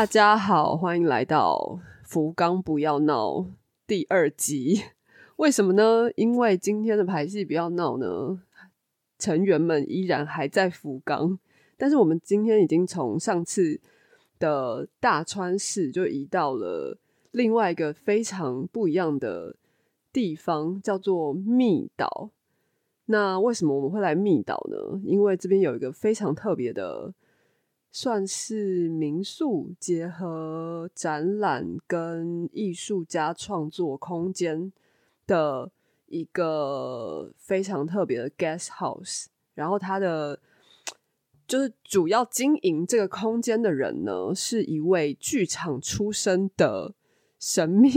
[0.00, 3.44] 大家好，欢迎来到福冈不要闹
[3.86, 4.84] 第二集。
[5.36, 6.10] 为什么呢？
[6.16, 8.40] 因为今天的排戏不要闹呢，
[9.18, 11.38] 成员们依然还在福冈，
[11.76, 13.78] 但是我们今天已经从上次
[14.38, 16.96] 的大川市就移到了
[17.30, 19.54] 另外一个非常不一样的
[20.10, 22.30] 地方，叫做密岛。
[23.04, 25.02] 那为什么我们会来密岛呢？
[25.04, 27.12] 因为这边有一个非常特别的。
[27.92, 34.72] 算是民宿结合展览跟艺术家创作空间
[35.26, 35.72] 的
[36.06, 40.38] 一个非常特别的 guest house，然后它的
[41.48, 46.94] 就是主要经营这个空间的人呢，是一位剧场出身的
[47.40, 47.90] 神秘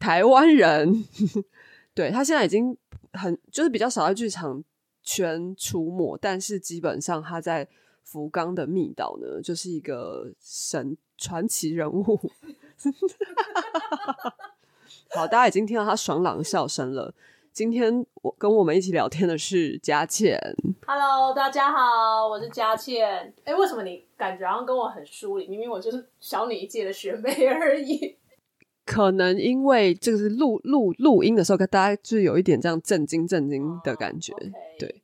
[0.00, 1.04] 台湾人。
[1.94, 2.76] 对他现在已经
[3.12, 4.64] 很就是比较少在剧场
[5.02, 7.68] 圈出没，但是基本上他在。
[8.04, 12.18] 福冈的密岛呢，就是一个神传奇人物。
[15.14, 17.12] 好，大家已经听到他爽朗的笑声了。
[17.52, 20.38] 今天我跟我们一起聊天的是佳倩。
[20.86, 23.34] Hello，大家好，我是佳倩。
[23.44, 25.48] 哎，为什么你感觉好像跟我很疏离？
[25.48, 28.16] 明明我就是小你一届的学妹而已。
[28.86, 34.32] 可能因为这个是录录录音的时候，跟大家就是有一点这样震惊震惊的感觉，
[34.78, 35.02] 对。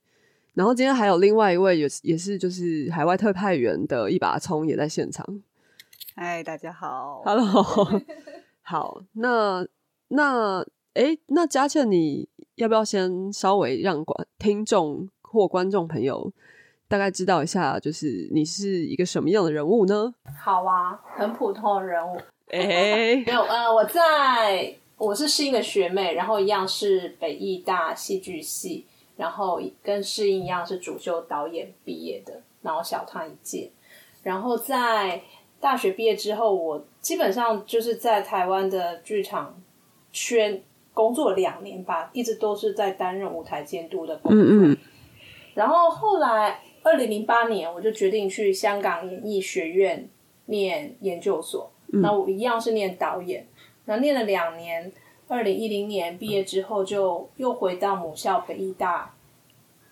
[0.56, 5.22] 然后今天还有另外一位，也也是就是海外特派员的一把葱也在现场。
[6.14, 8.02] 嗨，大家好，Hello，
[8.64, 9.66] 好，那
[10.08, 16.32] 那哎，那佳倩，你要不要先稍微让观听众或观众朋友
[16.88, 20.14] 大概知道一下，就是你是一个什么样的人物呢？
[20.42, 22.18] 好啊，很普通的人物。
[22.48, 28.86] 哎， 没有，呃，我在我是新的学妹，然后一样是北艺大戏剧系。
[29.16, 33.70] 然后跟世英一样是主修导演毕业的，然后小他一届。
[34.22, 35.22] 然后在
[35.58, 39.58] 大学毕业之后，我基本上就是在台湾的剧场
[40.12, 40.62] 圈
[40.92, 44.40] 工作两年吧，一直都是在担任舞台监督的工作。
[44.42, 44.76] 嗯嗯。
[45.54, 50.08] 然后后来二零零八年，我就决定去香港演艺学院
[50.46, 51.72] 念研究所。
[51.86, 53.46] 那我一样是念导演，
[53.86, 54.92] 那念了两年。
[55.28, 59.12] 二零一零年毕业之后，就又回到母校北艺大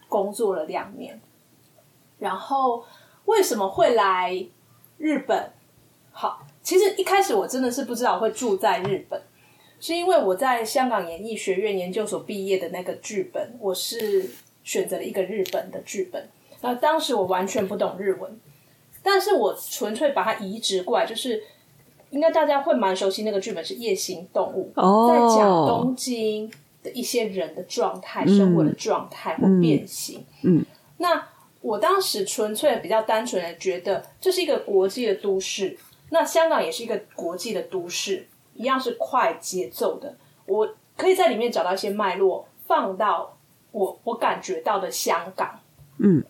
[0.09, 1.21] 工作了两年。
[2.21, 2.85] 然后
[3.25, 4.47] 为什么会来
[4.97, 5.51] 日本？
[6.13, 9.21] 好，其实一开始我真的是不知道会住在日本，
[9.81, 14.31] 是因为我在香港演艺学院研究所毕业的那个剧本，我是
[14.63, 16.29] 选择了一个日本的剧本。
[16.61, 18.41] 那当时我完全不懂日文，
[19.03, 21.43] 但是我纯粹把它移植过来，就是。
[22.15, 26.49] 应该大家会蛮熟悉那个剧本是《夜行动物》，哦在讲东京
[26.81, 30.25] 的一些人的状态、生活的状态或变形。
[30.45, 30.65] 嗯，
[30.99, 31.27] 那
[31.61, 35.77] 我当时纯粹比较单纯的觉得这是一个国际的都市，
[36.11, 40.15] 那香港也是一个国际的都市，一样是快节奏的。
[40.47, 43.37] 我可以在里面找到一些脉络，放到
[43.73, 45.59] 我我感觉到的香港。
[45.99, 46.23] 嗯，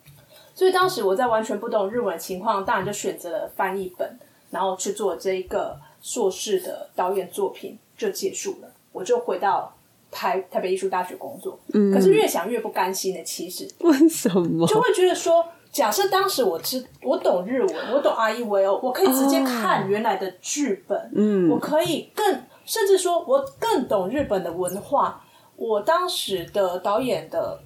[0.55, 4.19] 所以当时我在完全不懂日文的情况，当然就选择了翻译本。
[4.55, 9.75] 然后去做这一个硕士的导演作品就结束了，我就回到
[10.13, 11.59] 台台北艺术大学工作。
[11.73, 21.11] 嗯，可是越想越不甘心的，其实为什么就会觉得说，假设当时我知我懂日文，我懂 R E V O，我可以直接看原来的剧本。
[21.17, 25.21] 嗯，我可以更甚至说我更懂日本的文化，
[25.57, 27.59] 我当时的导演的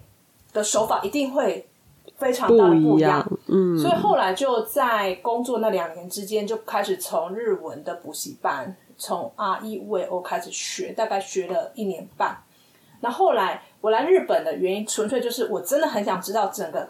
[0.55, 1.69] 的手法一定会。
[2.19, 12.43] 非常大的不一样，嗯，所以后来就在工作那两年之间，就开始从日文的补习班，从 R E V O 开始学，大概学了一年半。
[13.01, 16.89] 那后来我来日本的原因，纯粹就是我真的很想知道整个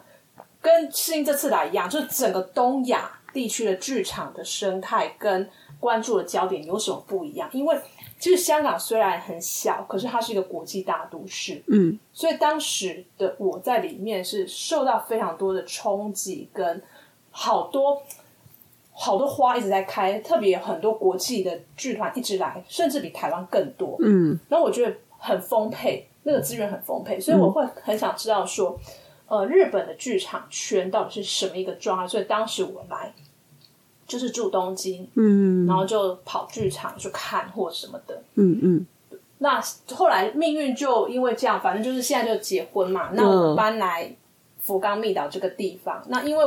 [0.63, 5.49] 跟适应这次来一样，就是整个东亚地区的剧场的生态跟
[5.79, 7.79] 关注的焦点有什么不一样，因为。
[8.19, 11.63] 其实香港虽然很小，可是它是一个国际大都市。
[11.69, 16.83] 嗯，所以当时的我在里面是受到非常多的冲击，跟
[17.31, 18.03] 好多
[18.93, 23.97] 好多花一直在开，特别很多国际的剧团一直来，甚至比台湾更多。
[24.01, 28.77] 嗯，然后我觉得很丰沛，那个资源很丰沛，所以我会很想知道说，
[29.29, 32.09] 呃，日本的剧场圈到底是什么一个状态？
[32.09, 33.13] 所以当时我来。
[34.09, 38.87] 就是住东京，嗯，然后就跑剧场去看或什么的，嗯嗯。
[39.41, 39.63] 那
[39.95, 43.11] 后来命运就因为这样，反正就是现在就结婚嘛。
[43.13, 44.11] 那我搬来
[44.59, 46.45] 福冈密岛这个地方，那因为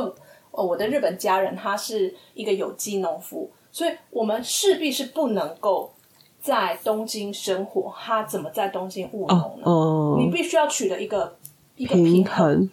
[0.50, 5.94] 我的日本家人他是一个有机农夫，所以我们势必是不能够
[6.42, 7.94] 在东京生活。
[7.96, 9.62] 他怎么在东京务农呢？
[9.62, 11.36] 哦，你必须要取得一个
[11.76, 12.68] 一个平衡。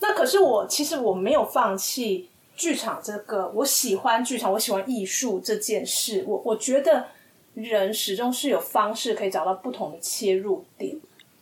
[0.00, 2.29] 那可是我其实我没有放弃。
[2.60, 6.22] 剧场这个，我喜欢剧场，我喜欢艺术这件事。
[6.28, 7.06] 我我觉得
[7.54, 10.94] 人始终是有方式可以找到不同的切入点。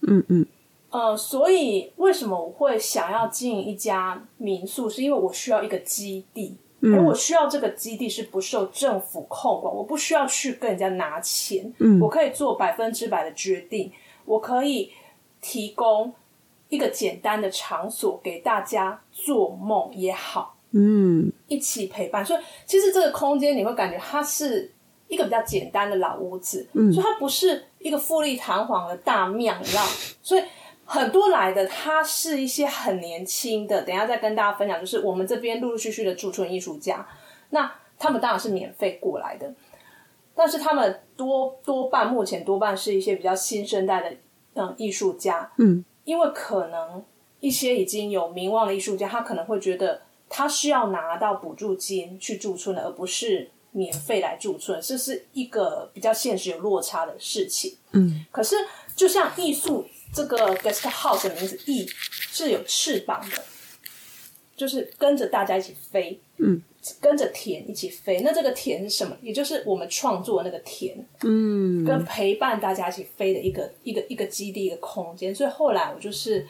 [0.03, 0.47] 嗯嗯。
[0.91, 4.89] 呃，所以为什么我会想要经营一家民宿？
[4.89, 13.91] 是因为我需要一个基地，而我需要这个基地是不受政府控管，我不需要去跟人家拿钱，嗯，我可以做百分之百的决定，
[14.25, 14.93] 我可以
[15.41, 16.15] 提供
[16.69, 20.55] 一个简单的场所给大家做梦也好。
[20.73, 24.71] 嗯，一起陪伴，所以其实这个空间你会感觉它是
[25.09, 29.83] 一个比较简单的老屋子，嗯，所以它不是一个富丽堂皇的大庙，你知道？
[30.23, 30.43] 所以
[30.85, 33.81] 很多来的，他是一些很年轻的。
[33.83, 37.07] 等下再跟大家分享，就是我们这边陆陆续续的驻村艺术家，
[37.49, 39.51] 那他们当然是免费过来的，
[40.35, 44.15] 但是他们多多半目前多半是一些比较新生代的
[44.55, 47.03] 嗯艺术家，嗯，因为可能
[47.41, 50.03] 一些已经有名望的艺术家，他可能会觉得。
[50.29, 57.77] 他需要拿到补助金去驻村的，而不是免费来驻村，这是一个比较现实有落差的事情。
[57.93, 58.57] 嗯，可是
[58.97, 63.43] 就像艺术这个 guest house 的名字“艺”是有翅膀的，
[64.57, 66.61] 就是跟着大家一起飞，嗯，
[67.01, 68.23] 跟着田一起飞。
[68.23, 69.17] 那这个田是什么？
[69.23, 75.35] 也就是我们创作那个田，嗯，跟陪伴大家一起飞的一个一个一个基地一个空间。
[75.35, 76.47] 所以后来我就是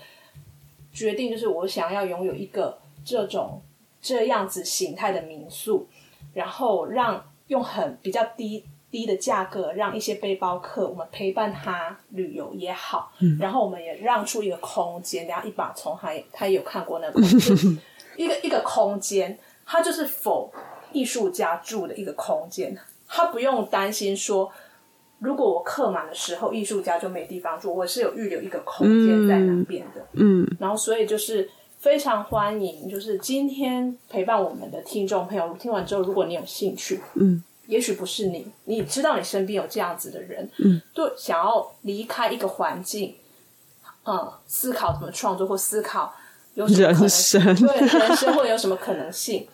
[0.93, 3.61] 决定，就是我想要拥有一个这种。
[4.01, 5.87] 这样子形态的民宿，
[6.35, 15.27] 然后让用很比较低低的价格，让一些背包客我们陪伴他旅游也好，然后我们也让出一个空间。
[15.27, 17.21] 然后一把从他他也有看过那个
[18.17, 20.53] 一个一个空间，他就是否
[20.93, 24.51] 艺术家住的一个空间，他不用担心说，
[25.19, 30.07] 如果我客满的时候，艺术家就没地方住，我是有预留一个空间在那边的。
[30.13, 31.51] 嗯，然后所以就是。
[31.89, 43.15] 非常欢迎，就是今天陪伴我们的听众朋友，听完之后，如果你有兴趣，嗯，也许不是你，你知道你身边有这样子的人，嗯，对想要离开一个环境，
[44.05, 46.13] 嗯，思考怎么创作或思考
[46.53, 49.49] 有什么可能性，对人生会有什么可能性，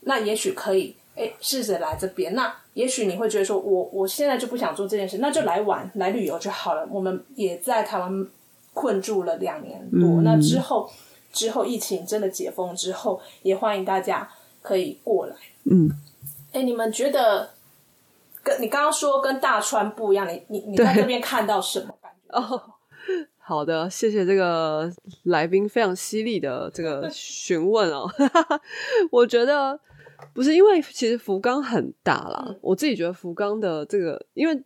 [0.00, 2.34] 那也许可以，哎，试着来这边。
[2.34, 6.88] 那也许你会觉得说，我我现在就不想做这件事，那就来玩来旅游就好了。
[6.90, 8.26] 我们也在台湾
[8.72, 10.90] 困住了两年多，那之后。
[11.32, 14.28] 之后疫情真的解封之后，也欢迎大家
[14.62, 15.36] 可以过来。
[15.64, 15.90] 嗯，
[16.52, 17.50] 哎，你们觉得
[18.42, 20.26] 跟你刚刚说跟大川不一样？
[20.28, 22.38] 你你你在那边看到什么感觉？
[22.38, 22.62] 哦，
[23.38, 24.90] 好的，谢谢这个
[25.24, 28.06] 来宾非常犀利的这个询问哦。
[29.10, 29.78] 我觉得
[30.34, 34.62] 不是因为其实福冈很大啦，我自己觉得福冈的这个，因为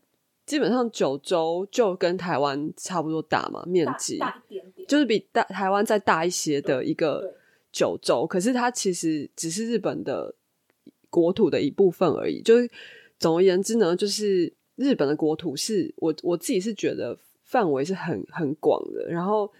[0.52, 4.86] 基本上九州就跟台湾差不多大嘛，面积大一点。
[4.86, 7.34] 就是比大台湾再大一些的一个
[7.72, 10.34] 九州，可是它其实只是日本的
[11.08, 12.42] 国土的一部分而已。
[12.42, 12.70] 就是
[13.18, 19.08] 总而言之呢，就是日本的国土是我我自己是觉得范围是很很广的。
[19.08, 19.50] 然后，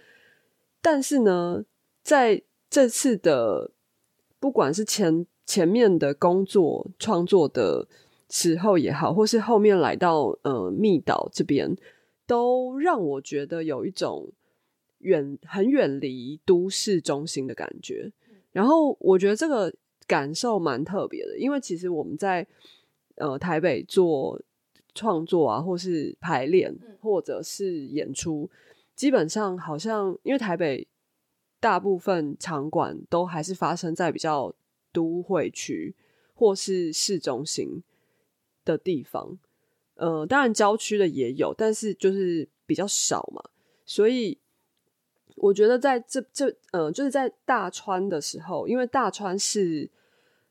[0.82, 1.64] 但是呢，
[2.02, 3.70] 在这次的
[4.38, 7.88] 不管是前前面的工作创作的
[8.32, 11.76] 时候也好，或是后面来到呃密岛这边，
[12.26, 14.32] 都让我觉得有一种。
[15.04, 18.12] 远很远离都市中心的感觉，
[18.52, 19.74] 然后我觉得这个
[20.06, 22.46] 感受蛮特别的，因为其实我们在
[23.16, 24.40] 呃台北做
[24.94, 28.48] 创作啊，或是排练，或者是演出，
[28.94, 30.86] 基本上好像因为台北
[31.58, 34.54] 大部分场馆都还是发生在比较
[34.92, 35.96] 都会区
[36.32, 37.82] 或是市中心
[38.64, 39.38] 的地方，
[39.94, 43.42] 呃，当然郊区的也有，但是就是比较少嘛，
[43.84, 44.38] 所以。
[45.36, 49.90] 我觉得在这这呃，就是在大川的时候，因为大川是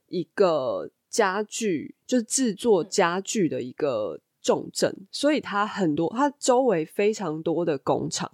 [0.08, 8.30] 一个家具，就是制作家具的一个重镇，所以它很多，它周围非常多的工厂，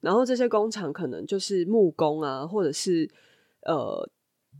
[0.00, 3.10] 然后这些工厂可能就是木工啊，或者是
[3.62, 4.08] 呃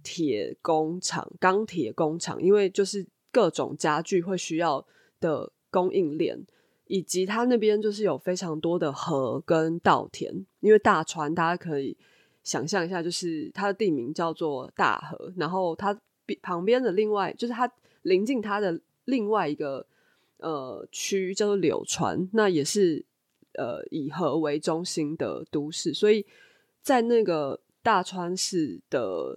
[0.02, 4.86] 铁工厂、钢铁工厂，因为就是各种家具会需要
[5.20, 6.46] 的供应链。
[6.88, 11.96] 以及它那边就是有非常多的河跟稻田，因为大川大家可以
[12.44, 15.98] 想象一下，就是它的地名叫做大河，然后它
[16.40, 17.68] 旁边的另外就是它
[18.02, 19.84] 临近它的另外一个
[20.38, 23.04] 呃区叫做柳川，那也是
[23.54, 26.24] 呃以河为中心的都市，所以
[26.82, 29.36] 在那个大川市的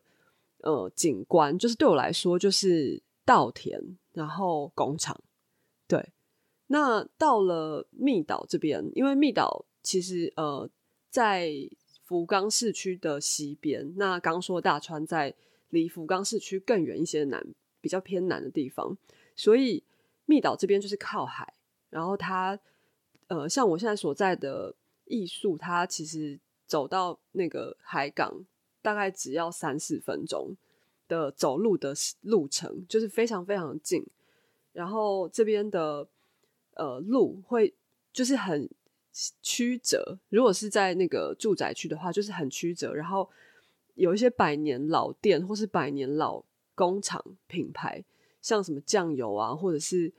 [0.61, 3.79] 呃景观，就是对我来说就是稻田，
[4.11, 5.21] 然后工厂，
[5.87, 6.11] 对。
[6.65, 10.67] 那到了密岛这边，因为密岛其实呃
[11.11, 11.51] 在
[12.03, 15.35] 福冈市区的西边，那刚说大川在
[15.69, 18.97] 离福冈市区更远一些南比较偏南的地方，
[19.35, 19.83] 所以
[20.25, 21.53] 密岛这边就是靠海，
[21.91, 22.59] 然后它
[23.27, 24.73] 呃像我现在所在的
[25.05, 28.43] 艺术，它其实走到那个海港
[28.81, 30.55] 大概只要三四分钟
[31.09, 34.05] 的走路的路程，就是非常非常近。
[34.71, 36.07] 然后这边的
[36.75, 37.73] 呃路会
[38.13, 38.69] 就是很
[39.41, 42.93] 曲折，如果是在那个住宅区的话，就是很曲折。
[42.93, 43.29] 然后
[43.95, 46.41] 有一些百年老店或是百年老
[46.75, 48.05] 工厂品牌，
[48.41, 50.13] 像什么酱油啊，或者是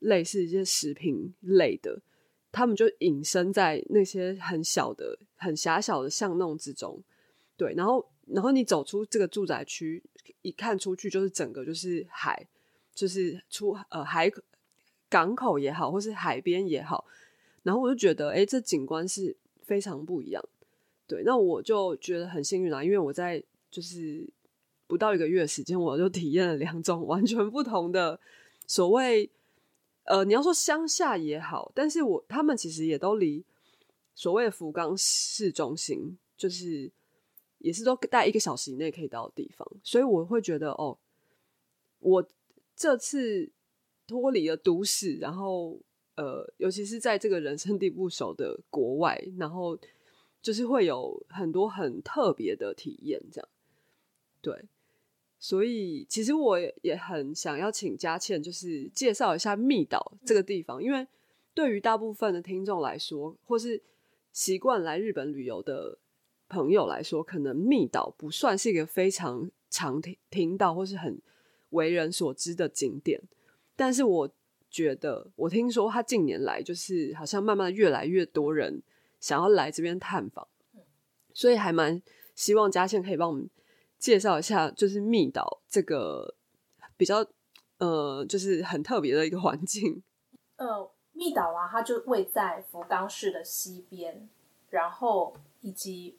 [0.00, 2.02] 类似一些食品类的，
[2.50, 7.02] 他们就隐身在那些很小的、很狭小的巷弄之中。
[7.56, 10.02] 对，然后然后你走出这个住宅区，
[10.42, 12.46] 一看出去就是整个就是海。
[12.94, 14.30] 就是出呃海
[15.08, 17.06] 港口也好，或是海边也好，
[17.62, 20.44] 然后我就觉得，哎，这景观是非常不一样。
[21.06, 24.28] 对，那我就觉得很幸运啊，因为我在就是
[24.86, 28.20] 不到一个月时间，我就体验了两种完全不同的
[28.66, 29.30] 所谓
[30.04, 33.42] 呃，你要说乡下也好，但是我他们其实也都离
[34.14, 36.90] 所谓福冈市中心，就是
[37.62, 40.98] 也是都在一个小时以内可以到的地方，所以我会觉得，哦，
[42.00, 42.28] 我。
[42.74, 43.52] 这次
[44.06, 45.78] 脱离了都市，然后
[46.16, 49.78] 呃，尤其是在这个人生地不熟的国外，然后
[50.40, 53.48] 就是会有很多很特别的体验，这样
[54.40, 54.64] 对。
[55.38, 61.06] 所以其实我也很想要请佳倩，就是介绍一下密岛这个地方，因为
[61.52, 63.80] 对于大部分的听众来说，或是
[64.32, 65.98] 习惯来日本旅游的
[66.52, 71.20] 朋友来说，可能密岛不算是一个非常常听听到或是很。
[71.72, 73.18] 为人所知的景点，
[73.74, 74.30] 但是我
[74.68, 78.82] 觉得，我听说他近年来就是好像慢慢越来越多人
[79.18, 80.46] 想要来这边探访，
[81.32, 82.02] 所以还蛮
[82.34, 83.48] 希望嘉倩可以帮我们
[83.98, 86.34] 介绍一下，就是密岛这个
[86.98, 87.26] 比较
[87.78, 90.02] 呃，就是很特别的一个环境。
[90.56, 94.28] 呃，密岛啊，它就位在福冈市的西边，
[94.68, 96.18] 然后以及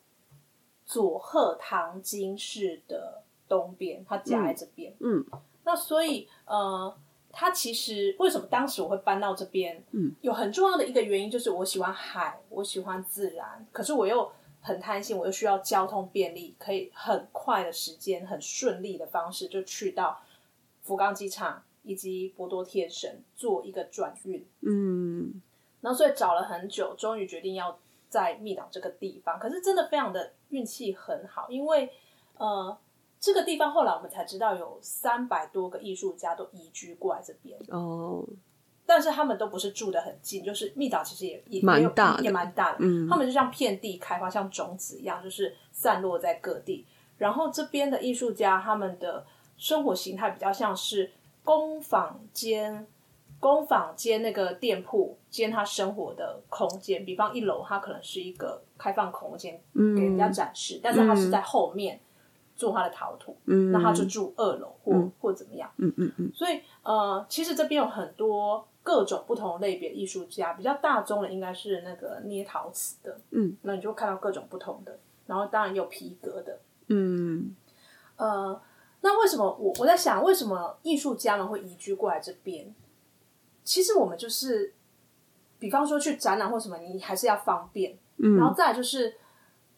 [0.86, 3.22] 佐贺唐津市的。
[3.46, 4.96] 东边，它夹在这边。
[5.00, 5.24] 嗯，
[5.63, 6.98] 那所以呃，
[7.30, 9.84] 它其实为什么当时我会搬到这边？
[9.92, 20.20] 嗯，有很重要的一个原因就是我喜欢海，我喜欢自然，可是我又很贪心，我又需要交通便利，可以很快的时间、很顺利的方式就去到
[20.82, 24.44] 福冈机场以及博多天神做一个转运。
[24.62, 25.42] 嗯，
[25.82, 27.78] 然后所以找了很久，终于决定要
[28.13, 29.39] 在密岛这个地方。
[29.39, 31.91] 可是真的非常的运气很好，因为
[32.38, 32.77] 呃。
[33.25, 38.22] 这个地方后来我们才知道有三百多个艺术家都移居过来这边哦，
[38.86, 46.86] 但是他们都不是住的很近，就是密岛其实也也蛮大也蛮大的，嗯，他们就像遍地开花，像种子一样，就是散落在各地。
[47.17, 51.10] 然后这边的艺术家他们的生活形态比较像是
[51.46, 52.86] 工坊间，
[53.44, 62.00] 工坊兼那个店铺兼他生活的空间，比方一楼它可能是一个开放空间，给人家展示，但是他是在后面。
[62.56, 63.72] 做他的陶土，嗯。
[63.72, 66.32] 那他就住二楼或或怎么样，嗯嗯嗯。
[66.36, 76.60] 所以呃，其实这边有很多各种不同类别艺术家，比较大众的应该是那个捏陶瓷的，嗯，那你就看到各种不同的，然后当然有皮革的，
[76.90, 77.56] 嗯，
[78.18, 78.62] 呃，
[79.02, 82.72] 那为什么我我在想，为什么艺术家们会移居过来这边？
[83.63, 84.74] 其实我们就是，
[85.60, 89.15] 比方说去展览或什么，你还是要方便，嗯，然后再就是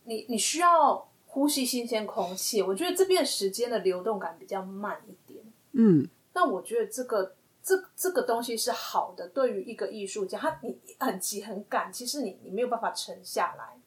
[0.03, 1.07] 你你需要。
[1.27, 5.43] 呼吸新鲜空气，我觉得这边时间的流动感比较慢一点。
[5.73, 9.27] 嗯，那我觉得这个这这个东西是好的。
[9.27, 13.77] 对于一个艺术家，他你很急很赶，其实你你没有办法沉下来。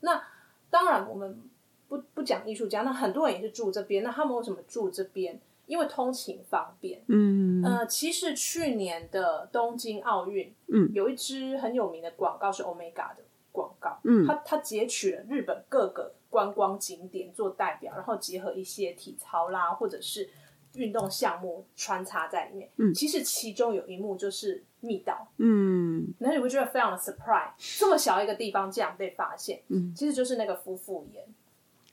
[0.00, 0.20] 那
[0.68, 1.40] 当然，我们
[1.86, 4.02] 不不讲艺术家，那很多人也是住这边。
[4.02, 5.40] 那他们为什么住这边？
[5.66, 7.04] 因为通勤方便。
[7.08, 13.18] 嗯，呃，其实去年的东京奥运，嗯，有一支很有名的广告是 Omega 的
[13.52, 13.98] 广告。
[14.04, 16.12] 嗯，它它截取了日本各个。
[16.28, 20.28] 观光景点做代表，然后结合一些体操啦，或者是
[20.74, 22.68] 运动项目穿插在里面。
[22.76, 25.28] 嗯，其实其中有一幕就是密道。
[25.38, 29.62] 嗯，那你会觉得非常的 surprise，这么小一个地方这样被发现。
[29.68, 31.24] 嗯，其实就是那个夫妇岩。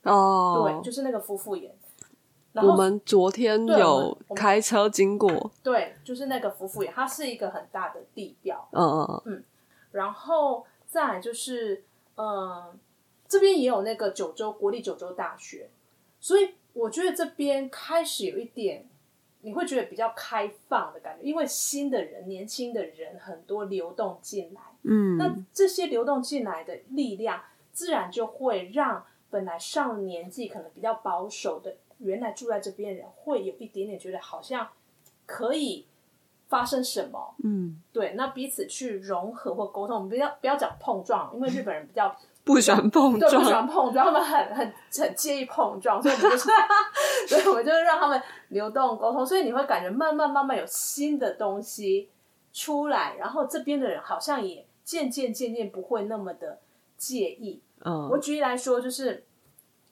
[0.02, 1.74] 哦，对，就是那个夫妇岩。
[2.54, 5.50] 我们昨天有开车经过。
[5.62, 8.68] 对，就是那个夫妇岩，它是一个很大的地标。
[8.72, 9.44] 嗯嗯嗯。
[9.92, 11.84] 然后再就是
[12.16, 12.78] 嗯。
[13.26, 15.68] 这边也有那个九州国立九州大学，
[16.20, 18.86] 所以我觉得这边开始有一点，
[19.40, 27.42] 你会觉得比较开放的感觉，因为新的人、年轻的人很多流动进来，嗯，那这些流动进来的力量，
[27.72, 34.68] 自然就会让本来上年纪可能比较保守的原来住在这边人会有一点点觉得好像
[35.26, 35.86] 可以
[36.48, 46.48] 发生什么，嗯，对，那彼此去融合或沟通，我们不要不要讲碰撞，因为日本人比较 不喜欢碰撞，不喜，欢碰撞，他们很很很介意碰撞，所以我们就是，
[47.26, 52.10] 所以我们就是让他们流动沟通，所以你会感觉慢慢慢慢有新的东西
[52.52, 56.60] 出来，然后这边的人好像也渐渐渐渐不会那么的
[56.98, 57.62] 介意。
[57.80, 58.10] 嗯。
[58.10, 59.24] 我嗯举例来说，就是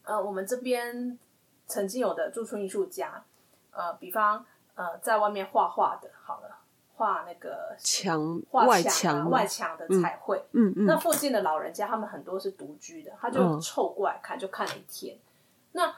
[0.04, 1.18] 呃，我们这边
[1.66, 3.24] 曾经有的驻村艺术家，
[3.70, 6.58] 呃，比方呃，在外面画画的，好了，
[6.94, 15.16] 画那个墙画外墙外墙的彩绘，嗯嗯那附近的老人家，他们很多是独居的，他就嗯凑过来看，就看了一天。
[15.72, 15.94] 那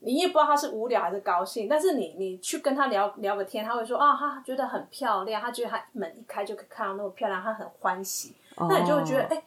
[0.00, 8.34] 你也不知道他是无聊还是高兴，但是你你去跟他聊聊个天，他会说啊，他觉得很漂亮，他觉得他门一开就可以看到那么漂亮，他很欢喜。
[8.56, 9.42] 那你就会觉得，哦哎、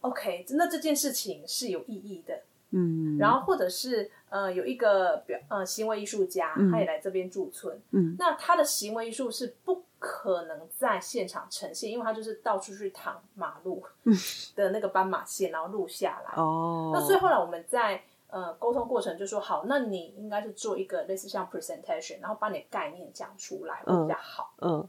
[0.00, 2.42] o k 那这件事情是有意义的。
[2.70, 7.80] 嗯，然后或者是呃，有一个表呃行为艺术家，他也来这边驻村。
[7.92, 13.82] 嗯那他的行为艺术是不可能在现场呈现，因为他就是到处去躺马路
[14.54, 16.34] 的那个斑马线，然后录下来。
[16.36, 24.52] 哦，那所以后来我们在呃沟通过程就说，好，那你应该是做一个类似像 presentation，然后把你的概念讲出来会比较好。
[24.60, 24.86] 嗯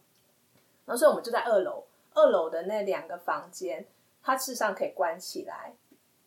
[0.85, 3.85] 然后所以我们就在二楼，二楼的那两个房间，
[4.23, 5.73] 它事实上可以关起来，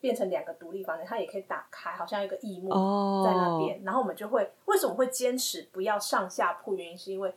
[0.00, 3.82] 变成两个独立房间，它也可以打开，好像一个异幕哦在那边。
[3.84, 6.74] 然后我们就会为什么会坚持不要上下铺？
[6.74, 7.34] 原因是因为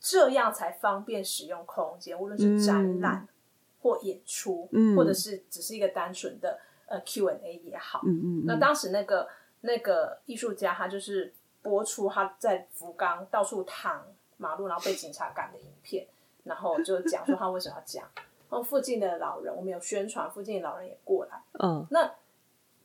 [0.00, 3.28] 这样才方便使用空间，无论是展览
[3.82, 8.00] 或演出，嗯或者是只是一个单纯的呃 Q&A 也好。
[8.04, 9.28] 嗯嗯那当时那个
[9.60, 14.02] 那个艺术家，他就是播出他在福冈到处躺
[14.38, 16.06] 马路，然后被警察赶的影片，
[16.44, 18.08] 然后就讲说他为什么要这样。
[18.14, 21.42] 然后附近的老人，我们有宣传，附近的老人也过来。
[21.52, 22.12] 嗯那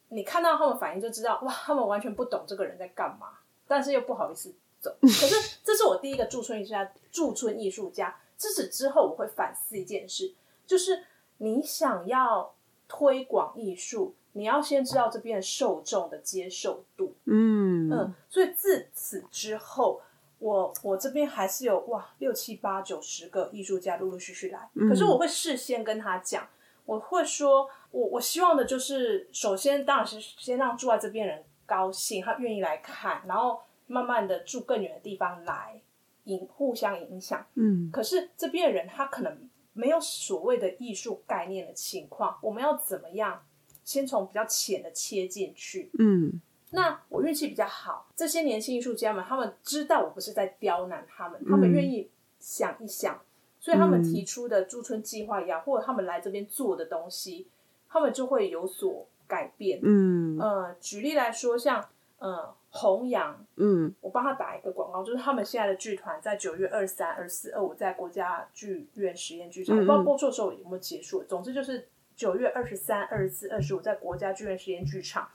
[0.09, 4.95] 你看到他们反应就知道，哇，他们完全不懂这个人在干嘛，但是又不好意思走。
[5.01, 8.15] 可是这是我第一个驻村艺术家，驻村艺术家。
[8.37, 10.33] 自此之后，我会反思一件事，
[10.67, 11.03] 就是
[11.37, 12.53] 你想要
[12.87, 17.15] 推广艺术，你要先知道这边的受众的接受度。
[17.23, 20.01] 嗯嗯，所以自此之后，
[20.45, 26.47] 我我这边还是有哇六七八九十个艺术家陆陆续续来，可是我会事先跟他讲，
[26.85, 35.81] 我会说，我我希望的就是，首先当然是先让住在这边人高兴，他愿意来看，然后慢慢的住更远的地方来，
[36.25, 37.43] 影互相影响。
[37.55, 43.43] 嗯可是这边的人他可能没有所谓的艺术概念的情况，我们要怎么样？
[43.83, 46.39] 先从比较浅的切进去，嗯
[46.75, 52.09] 那我运气比较好，这些年轻艺术家们，他们知道我不是在刁难他们，他们愿意
[52.39, 53.19] 想一想，
[53.59, 57.47] 所以他们提出的驻村计划也好，或者他们来这边做的东西，
[57.89, 59.79] 他们就会有所改变。
[59.81, 61.83] 嗯呃，举例来说，像
[62.19, 71.23] 呃弘扬，嗯我帮他打一个广告，就是他们现在的剧团在九月二三、二四、二五在国家剧院实验剧场，我不知道播出的时候有没有结束。
[71.23, 75.27] 总之就是九月二十三、二十四、二十五在国家剧院实验剧场，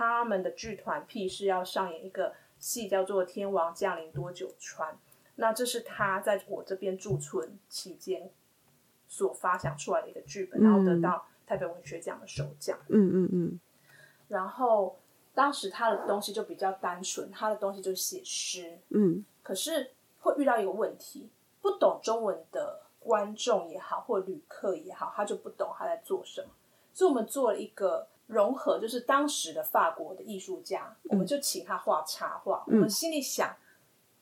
[0.00, 4.94] 他们的剧团 P 是要上演一个戏，叫做《天王降临多久川》。
[5.34, 8.30] 那这是他在我这边驻村期间
[9.06, 12.78] 所发想出来的一个剧本，然后得到台北文学奖的首奖。
[12.88, 13.60] 嗯嗯
[14.28, 14.98] 然后
[15.34, 21.28] 当时他的东西就比较单纯，他的东西就写诗，嗯可是会遇到一个问题，
[21.60, 26.48] 不懂中文的观众也好，或旅客也好，他就不懂他在做什么。
[26.94, 32.62] 所以我们做了一个融合，就是当时的法国的艺术家，我们就请他画插画。
[32.66, 33.54] 我们心里想，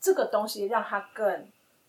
[0.01, 1.47] 这个东西让他更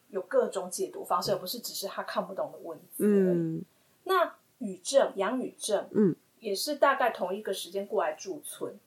[0.09, 3.05] 有各种解读方式，而不是只是他看不懂的文字。
[3.05, 3.63] 嗯。
[4.03, 8.77] 那宇正杨宇正，嗯，也是大概同一个时间过来驻村，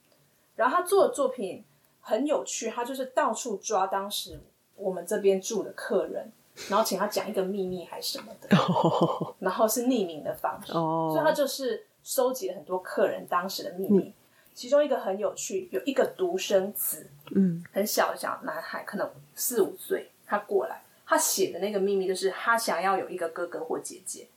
[0.57, 1.65] 然后他做的作品
[2.01, 4.41] 很有趣，他就是到处抓当时
[4.77, 6.31] 我们这边住的客人，
[6.69, 8.49] 然后请他讲一个秘密还是什么的，
[9.41, 11.11] 然后是匿名的方式，哦。
[11.13, 14.13] 所以他就是收集了很多客人当时的秘密。
[14.55, 17.65] 其中一个很有趣，有一个独生子，嗯。
[17.73, 24.29] 很小的小男孩，可能四五岁，他过来，他写的那个秘密就是他想要有一个哥哥或姐姐，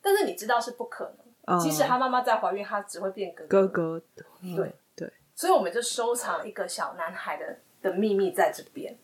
[0.00, 1.12] 但是你知道是不可
[1.46, 1.60] 能，哦。
[1.60, 3.66] 即使他妈妈在怀孕，他只会变哥哥。
[3.66, 4.02] 哥
[4.56, 5.12] 对对。
[5.34, 8.96] 所以我们就收藏了一个小男孩的的秘密在这边，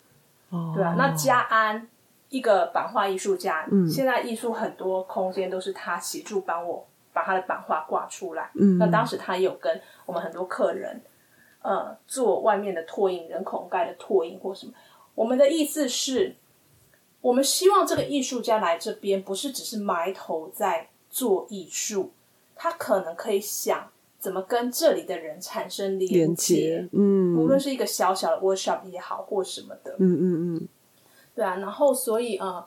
[0.51, 0.73] 哦。
[0.77, 1.89] 对啊，那家安
[2.29, 3.91] 一个版画艺术家，嗯。
[3.91, 11.01] 现在艺术很多空间都是他协助帮我把他的版画挂出来，嗯那当时他也有跟我们很多客人，
[11.61, 14.73] 呃，做外面的拓印、人孔盖的拓印或什么。
[15.15, 16.35] 我们的意思是，
[17.21, 22.13] 我们希望这个艺术家来这边，不是只是埋头在做艺术，
[22.57, 26.89] 他可能可以想怎么跟这里的人产生连接？
[26.93, 30.69] 嗯，无论是一个小小的 workshop 也好，或什么的，嗯嗯嗯，
[31.35, 31.57] 对啊。
[31.57, 32.67] 然后，所以呃，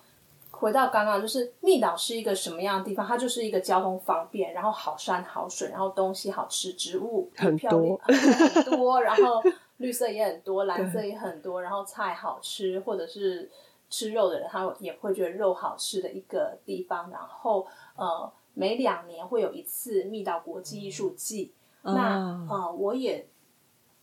[0.59, 3.05] 回到刚刚，就是密岛是一个什么样的地方？
[3.05, 9.43] 它就是一个交通方便，然后好山好水，然后东西好吃，植物很多很多，然后
[9.77, 13.51] 绿色也很多，蓝色也很多，然后菜好吃，或者是
[13.89, 17.09] 吃肉的人他也会觉得肉好吃的一个地方。
[17.11, 18.31] 然后呃。
[18.57, 23.27] 每两年会有一次密岛国际艺术季，那呃，我也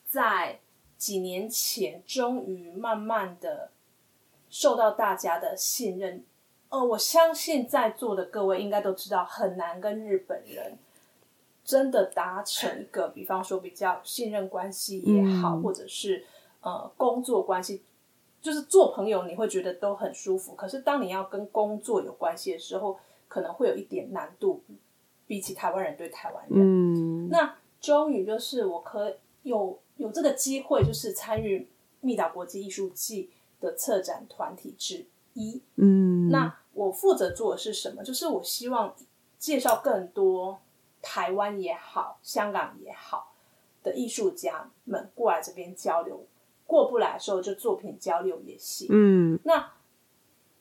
[0.04, 0.60] 在
[0.98, 3.70] 几年前终于慢慢的
[4.50, 6.22] 受到大家的信任。
[6.72, 10.78] 呃，我相信在座的各位应该都知道，很难跟日本人
[11.62, 16.24] 真的达成一个，比方说比较信任关系也好，或者是
[16.62, 17.82] 呃工作关系，
[18.40, 20.54] 就是做朋友你会觉得都很舒服。
[20.54, 24.62] 可是当你要跟工作有关系的时候，可能会有一点难度，
[25.26, 26.58] 比起台湾人对台湾人。
[26.58, 31.68] 嗯，那终于就是我可有有这个机会，就是参与
[32.00, 33.28] 密岛国际艺术季
[33.61, 35.04] 的策展团体之
[35.35, 35.61] 一。
[35.76, 38.03] 嗯，那我负责做的是什么？
[38.03, 38.95] 就是我希望
[39.38, 40.61] 介绍更多
[41.01, 43.33] 台湾也好、香港也好
[43.83, 46.25] 的艺术家们过来这边交流。
[46.66, 48.88] 过不来的时候，就作品交流也行。
[48.90, 49.73] 嗯，那。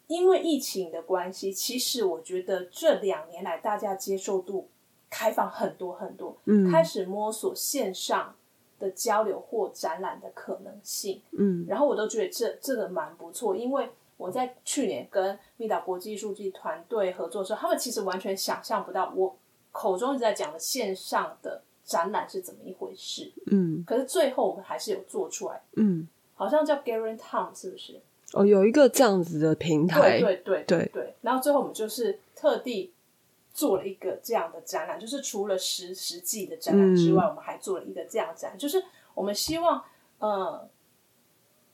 [0.07, 4.67] 因为疫情的关系，其实我觉得这两年来大家接受度
[5.09, 8.35] 开放很多很多，嗯，开始摸索线上
[8.77, 13.89] 的交流或展览的可能性，嗯，然后我都觉得这这个蛮不错，因为
[14.21, 19.35] 我在去年跟密岛国际数据团队合作的时候，他们其实完全想象不到我
[19.71, 27.99] 口中一直在讲的线上的展览是怎么一回事，嗯，可是最后我们还是有做出来，嗯，好像叫 Garen Town 是不是？
[28.33, 31.15] 哦，有一个这样子的平台，对对对对。
[31.21, 32.93] 然后最后我们就是特地
[33.53, 38.81] 做了一个这样的展览，就是除了实实际的展览之外，我们还做了一个这样展，就是
[39.13, 39.83] 我们希望
[40.19, 40.65] 呃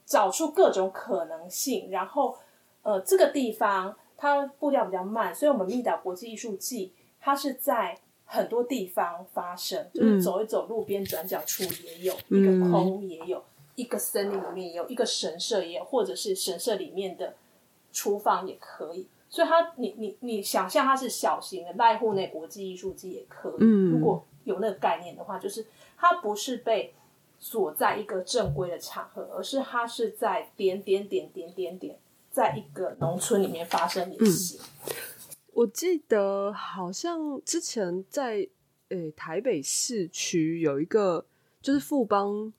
[0.07, 1.91] 找出各种可能性。
[1.91, 2.35] 然后
[2.81, 6.91] 呃这个地方它步调比较慢，所以我们密岛国际艺术季
[7.21, 13.43] 它是在很多地方发生，就是走一走路边转角处也有一个空也有。
[13.75, 17.35] 一个森林里面也有一个神社，也有或者是神社里面的
[17.93, 19.07] 厨房也可以。
[19.29, 23.63] 所以它，你你你想象它是小型的濑户内国际艺术季也可以。
[23.91, 25.63] 如果有那个概念的话，就是
[25.95, 26.91] 它不是被
[27.39, 31.97] 锁在一个正规的场合，而是它是在点点点点点点，
[32.31, 34.59] 在一个农村里面发生也行。
[35.53, 38.47] 我记得好像之前在
[38.89, 41.25] 诶台北市区有一个，
[41.61, 42.53] 就是富邦。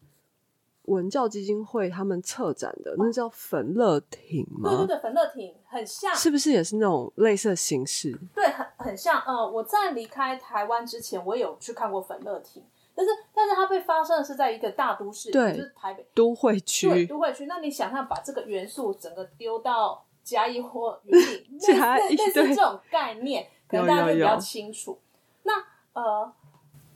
[0.84, 4.70] 文教基金会他们策展的那叫粉乐亭吗？
[4.70, 8.18] 对对对，粉乐亭很像，是不是也是那种类似的形式？
[8.34, 9.20] 对，很很像。
[9.26, 12.64] 呃，我在离开台湾之前，我有去看过粉乐亭，
[12.98, 17.46] 但是但是它被发生的是在一个大都市，对，就是台北都会区，对，都会区。
[17.46, 21.58] 那你想象把这个元素整个丢到嘉义或云林，
[22.08, 24.98] 类似这种概念，可能大家就比较清楚。
[25.44, 25.52] 那
[25.92, 26.32] 呃，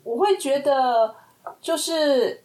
[0.03, 1.15] 我会觉得
[1.61, 2.43] 就是。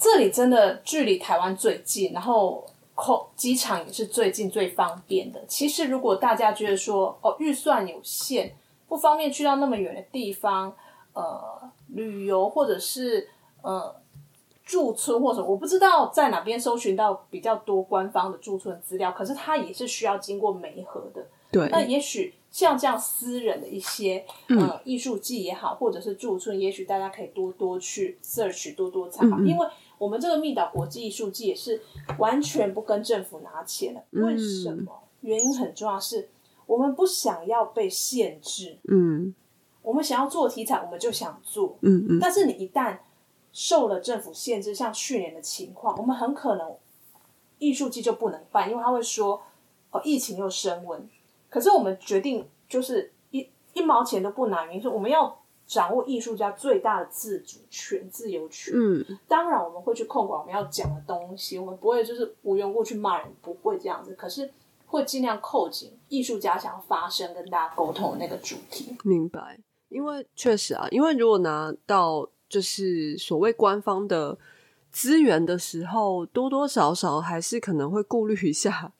[0.00, 5.44] 这里真的距离台湾最近，然后空机场也是最近最方便的。
[5.46, 8.54] 其实如果大家觉得说哦预算有限，
[8.86, 10.72] 不方便去到那么远的地方，
[11.14, 13.28] 呃，旅游或者是
[13.62, 13.94] 呃
[14.64, 21.26] 驻村或者我不知道在哪边搜寻到比较多官方的驻村资料，可是它也是需要经过媒合的。
[21.50, 29.66] 对，那也许像这样私人的一些呃艺术季也好，或者是驻村，也许大家可以多多去 search，多多参考，因为。
[29.98, 31.82] 我们这个密岛国际艺术季也是
[32.18, 34.96] 完全不跟政府拿钱的，为什么？
[35.22, 36.28] 原因很重要，是
[36.66, 38.78] 我们不想要被限制。
[38.88, 39.34] 嗯，
[39.82, 41.76] 我们想要做题材，我们就想做。
[41.80, 42.18] 嗯嗯。
[42.20, 42.98] 但是你一旦
[43.52, 46.76] 受了政府限制，像去年的情况，我们很可能
[47.58, 49.42] 艺术季就不能办，因为他会说
[49.90, 51.08] 哦，疫情又升温。
[51.48, 55.38] 可是我们决定就是一一毛钱都不拿，原因是我们要。
[55.68, 58.72] 掌握艺术家最大的自主权、自由权。
[58.74, 64.14] 嗯，当然我们会去控管我们要讲的东西，我们不会就是无缘无故去骂人，不会这样子。
[64.14, 64.50] 可是
[64.86, 68.96] 会尽量扣紧艺术家想要发声、跟大家沟通的那个主题。
[69.04, 74.36] 明白，因为确实啊，因为如果拿到就是所谓官方的
[74.90, 78.92] 资源的时候，多多少少还是可能会顾虑一下，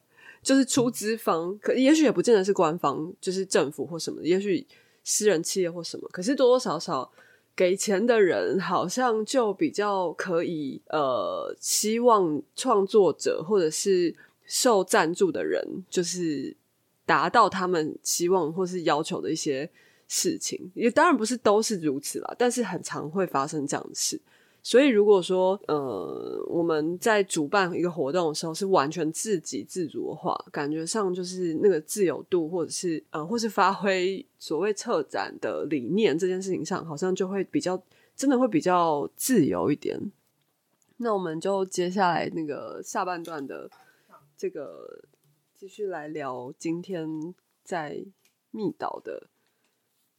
[0.42, 4.66] 就是出资方，可也许也不见得是官方，就是政府或什么，也许。
[5.10, 7.10] 私人企业或什么，可是多多少少
[7.56, 16.54] 给钱的人好像就比较可以呃，希望创作者或者是受赞助的人，就是
[17.06, 19.70] 达到他们期望或是要求的一些
[20.08, 24.20] 事情，也当然不是都是如此啦，但是很常会发生这样的事。
[24.60, 37.80] 所以如果说呃我们在主办一个活动的时候是完全自给自足的话，感觉上就是那个自由度或者是呃或是发挥所谓策展的理念这件事情上，好像就会比较
[38.16, 39.98] 真的会比较自由一点。
[40.96, 43.70] 那我们就接下来那个下半段的
[44.36, 45.04] 这个
[45.56, 48.04] 继续来聊今天在
[48.50, 49.28] 密岛的。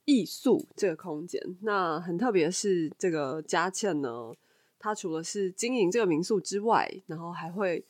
[0.10, 4.34] 艺术这个空间，那很特别是这个佳倩呢，
[4.80, 7.86] 她除了是经营这个民宿之外，然后还会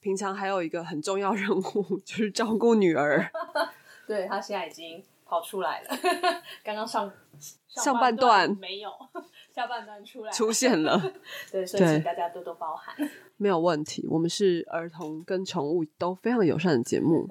[0.00, 3.30] 平常还有一个很重要任务， 就是照顾女儿。
[4.06, 5.88] 对她现在已经跑出来了，
[6.62, 7.10] 刚刚上
[7.68, 8.90] 上半段没有，
[9.54, 11.00] 下半段出来出现了。
[11.50, 12.94] 对，所以请大家多多包涵。
[13.38, 17.26] 没有问题，我们是儿童跟宠物都非常友善的节目，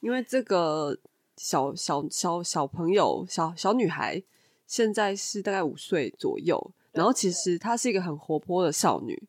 [0.00, 0.96] 因为这个。
[1.36, 4.22] 小小小小朋友，小小女孩，
[4.66, 6.72] 现在是大概五岁左右。
[6.92, 9.22] 然后其实她是一个很活泼的少女，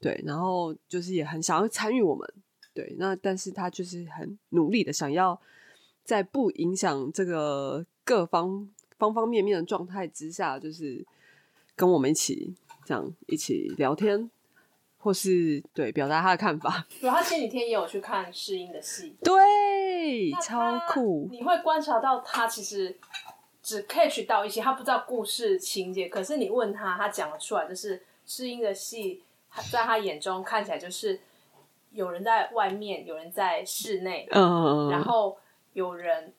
[0.00, 0.20] 对。
[0.24, 2.28] 然后就是也很想要参与我们，
[2.72, 2.94] 对。
[2.98, 5.40] 那但是她就是很努力的想要
[6.04, 11.04] 在不影响这个各方方方面面的状态之下，就是
[11.74, 14.30] 跟我们一起这样一起聊天。
[14.96, 19.34] 或是对表达他的看法， 对，他前几天也有去看试音的戏，对，
[20.42, 21.28] 超酷。
[21.30, 22.96] 你会观察到他其实
[23.62, 29.22] 只 catch 到一些，他不知道故事情节，可是你问他，他讲得出来，就是试音的戏，
[29.70, 31.20] 在他眼中看起来就是
[31.92, 35.36] 有人在外面，有人在室内，嗯，然后
[35.72, 36.32] 有人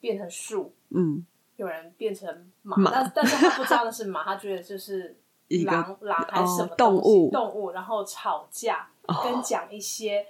[0.00, 1.24] 变成树，嗯，
[1.56, 5.16] 有人变成马，但但是他不知道那是马，他觉得就是。
[5.66, 7.30] 狼狼还是什么动物？
[7.30, 8.88] 动物，然后吵架，
[9.22, 10.26] 跟讲一些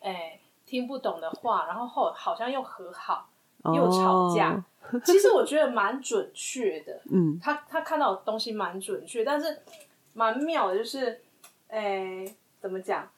[0.00, 0.40] 诶
[0.74, 3.28] 听不懂的话，然后后好像又和好，
[3.72, 4.60] 又吵架。
[5.06, 9.62] 其实我觉得蛮准确的，嗯，他他看到的东西蛮准确，但是
[10.14, 11.22] 蛮妙的，就是
[11.68, 13.08] 诶怎么讲？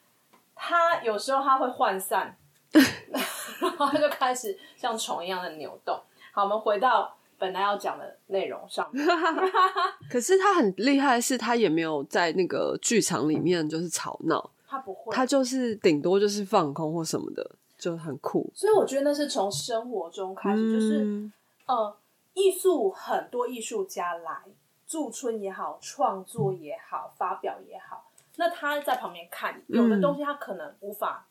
[0.54, 2.36] 他有时候他会涣散，
[3.58, 5.98] 然后他就开始像虫一样的扭动。
[6.32, 7.16] 好，我们回到。
[7.38, 8.90] 本来要讲的内容上，
[10.10, 18.50] 可是他很厉害，是他也没有在那个剧场里面就是吵闹，他不会，他就是顶多就是放空或什么的，就很酷。
[18.54, 21.30] 所以我觉得那是从生活中开始，就是
[21.66, 21.96] 呃，
[22.34, 24.42] 艺术很多艺术家来
[24.86, 31.26] 驻村也好，创作也好，发表也好，那他在旁边看，有的东西他可能无法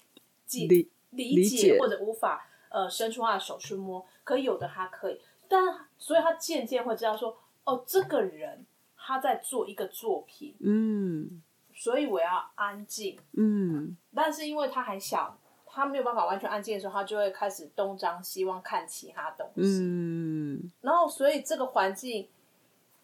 [0.50, 5.22] 理理解或者无法呃伸出他的手去摸，可有的他可以。
[5.48, 8.66] 但所以，他渐渐会知道说，哦，这个人
[8.98, 11.42] 他在做一个作品，嗯，
[11.76, 13.96] 所以我要安静，嗯。
[14.16, 20.72] 但是因为他还小，他没有办法完全安静的时候，他就会开始东张西望看其他东西，嗯。
[20.82, 22.28] 然后，所以这个环境，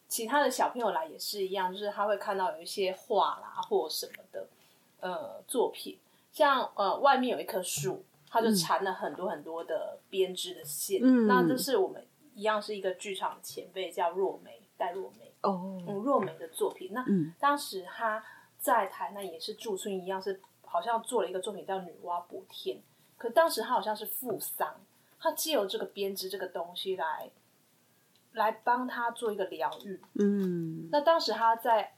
[0.07, 4.47] 其他的小朋友来也是一样，就是他会看到有一些画啦或什么的，
[5.01, 5.99] 呃，作品，
[6.31, 11.27] 像呃，外面有一棵树，它就缠了很多很多的编织的线，嗯。
[11.27, 12.05] 那这是我们。
[12.33, 16.91] 一样是一个剧场前辈叫若梅戴若梅哦，嗯，若梅的作品。
[16.93, 17.05] 那
[17.37, 18.23] 当时他
[18.61, 22.77] 在台南也是驻村一样，是好像做了一个作品叫《女娲补天》。
[23.17, 24.79] 可当时他好像是负伤，
[25.19, 27.29] 他借由这个编织这个东西来
[28.31, 29.99] 来帮他做一个疗愈。
[30.13, 31.95] 嗯，那当时他在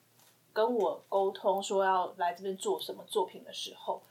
[0.51, 4.01] 跟我沟通说要来这边做什么作品的时候，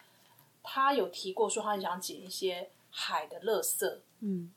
[0.62, 3.98] 他有提过说他很想捡一些海的垃圾。
[4.20, 4.52] 嗯。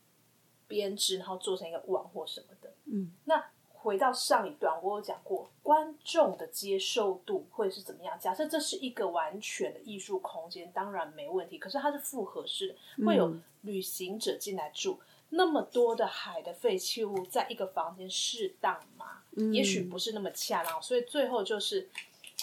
[0.67, 2.73] 编织，然后做成一个网或什么的。
[2.85, 3.51] 嗯，那
[3.85, 8.17] 回到上一段，我有讲过观众的接受度会是怎么样。
[8.19, 11.59] 假设这是一个完全的艺术空间，当然没问题。
[11.59, 19.21] 可是它是复合式的，会有旅行者进来住，那么多的海的废弃物在一个房间适当吗？
[19.53, 20.81] 也许不是那么恰当。
[20.81, 21.87] 所以最后就是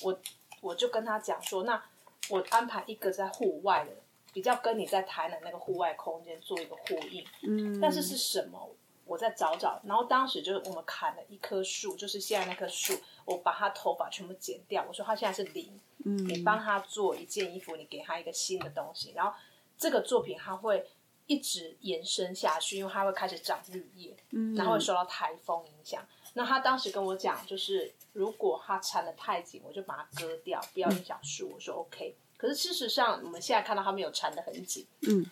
[0.05, 0.17] 我
[0.61, 1.83] 我就跟他讲说，那
[2.31, 3.91] 我安排一个在户外的。
[4.35, 8.67] 比较跟你在台南那个户外空间做一个呼应，嗯，但是是什么？
[9.12, 14.83] 我再找找，然后当时就是我们砍了一棵树，就是现在那棵树，我把它头发全部剪掉。
[14.88, 19.35] 我说他现在是零，嗯，你帮他做一件衣服，你给他一个新的东西，然后
[19.77, 20.88] 这个作品它会
[21.27, 26.03] 一直延伸下去，因为它会开始长绿叶，嗯，然后会受到台风影响。
[26.33, 31.51] 那他当时跟我讲，就是如果它缠的太紧，我就把它割掉，不要影响树。
[31.53, 32.16] 我说 OK。
[32.38, 34.85] 可是事实上，我们现在看到它没有缠的很紧。
[35.03, 35.25] 嗯，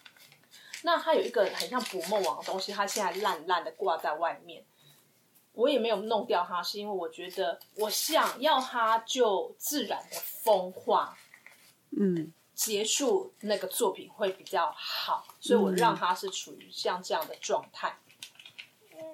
[0.82, 4.64] 那它有一个很像捕梦网的东西，它现在烂烂的挂在外面。
[5.52, 11.18] 我也没有弄掉它，是因为我觉得我想要它就自然的风化，
[11.90, 17.96] 嗯，结束那个作品会比较好，所以我让它是处于像这样的状态。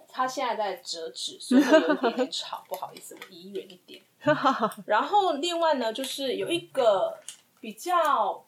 [0.09, 4.03] 他现在在折纸，所以会有一点点吵，不好意思，我移远一点。
[4.87, 7.19] 然后另外呢，就是有一个
[7.61, 8.43] 比较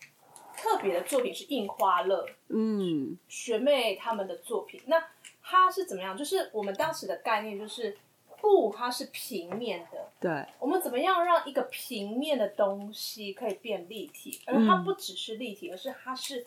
[0.59, 4.81] 特别的作品是印花乐，嗯，学妹他们的作品。
[4.87, 5.03] 那
[5.43, 6.17] 它是怎么样？
[6.17, 7.97] 就是我们当时的概念就是
[8.41, 14.41] 布它是平面的，对，我们怎么样让一个平面的东西可以变立体？
[14.47, 16.47] 而它不只是立体，而是它是。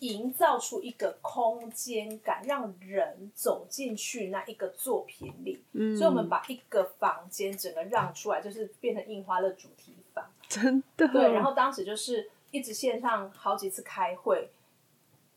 [0.00, 5.62] 营造出一个空间感，让人走进去那一个作品里。
[5.72, 10.26] 嗯，所以我们把一个房间整个让出来，就是变成印花的主题房。
[10.46, 11.08] 真的。
[11.08, 14.50] 对，然后当时就是一直线上好几次开会，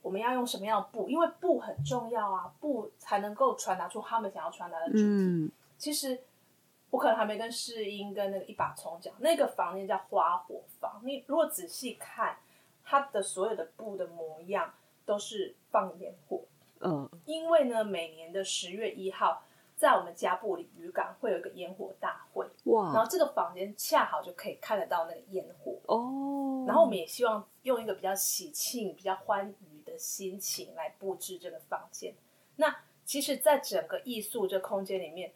[0.02, 1.10] 我们要用什么样的布？
[1.10, 5.04] 因为布很重要啊，布才能够传达出他们想要传达的主题。
[5.04, 6.22] 嗯，其实
[6.90, 11.02] 我可能还没跟世英跟那个一把葱讲，那个房间叫花火房。
[11.04, 12.38] 你如果仔细看。
[12.84, 14.74] 它的所有的布的模样
[15.06, 16.42] 都是放烟火，
[16.80, 19.44] 嗯，因为呢，每年的十月一号，
[19.82, 32.14] 在我们家布里渔港会有一个烟火大会，哇，然后这个房间恰好就可以看得到那个烟火哦，然后我们也希望用一个比较喜庆、比较欢愉的心情来布置这个房间。
[32.58, 35.34] 那其实，在整个艺术这空间里面，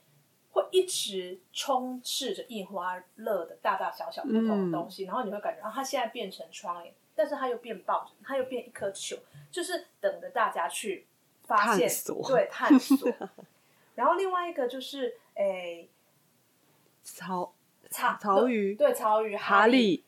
[0.52, 6.94] 会一直充斥着印花乐的大大小小不同的东西，然后你会感觉，啊，它现在变成窗帘。
[7.16, 9.18] 但是它又变抱枕，它又变一颗球，
[9.50, 11.08] 就是等着大家去
[11.46, 11.90] 发现，
[12.28, 13.12] 对探索。
[13.96, 15.90] 然后另外一个就是诶，
[17.04, 17.54] 曹
[17.90, 20.04] 曹曹鱼，对曹鱼哈利，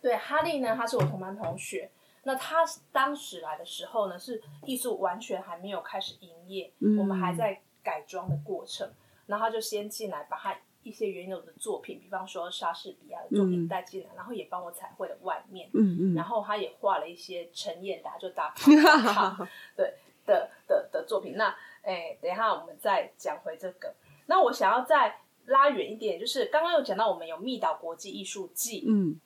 [0.00, 1.90] 对哈利呢，他是我同班同学。
[2.22, 8.90] 那他当时来的时候呢，是艺术完全还没有开始营业，我们还在改装的过程。
[9.26, 10.56] 然后他就先进来，把他。
[10.82, 19.36] 一些原有的作品，比方说莎士比亚的作品带进来，然后也帮我彩绘了外面，嗯嗯，然后他也画了一些陈彦达就打 卡，
[19.74, 21.36] 对的的的作品。
[21.36, 21.52] 那
[21.86, 23.94] 哎，等一下我们再讲回这个。
[24.26, 29.18] 那我想要再拉远一点，就是刚刚有讲到我们有密岛国际艺术季，嗯，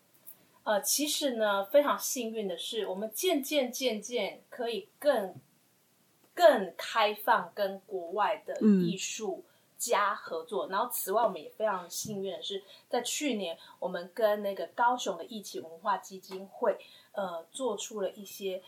[0.63, 5.35] 呃，其实呢非常幸运的是，我们渐渐渐渐可以更
[6.35, 9.43] 更开放跟国外的艺术。
[9.81, 16.79] 家合作，然后此外，我们也非常幸运的是，在去年，我们跟那个高雄的义起文化基金会，
[17.13, 18.63] 呃，做出了一些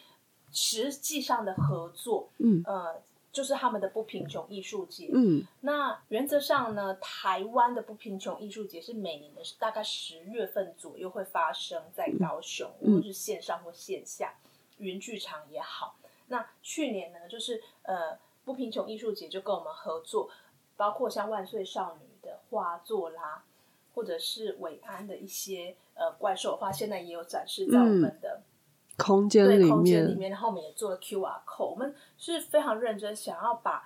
[0.52, 2.98] 实际上的合作，嗯，呃，
[3.32, 14.34] 就是他们的不贫穷艺术节，嗯，那原则上呢，台湾的不贫穷艺术节是每年的大概十月份左右会发生在高雄，无论是线上或线下，
[14.78, 15.96] 云剧场也好。
[16.28, 20.30] 那去年呢，就是呃，不贫穷艺术节就跟我们合作。
[20.74, 23.44] 包括像万岁少女的画作啦，
[23.94, 28.42] 或者是伟安的一些呃怪兽画，现在也有展示在我们的
[29.02, 29.68] 空间里面。
[29.68, 33.82] 空间里面，然后我们也做了 Q R code，我们是非常认真，想要把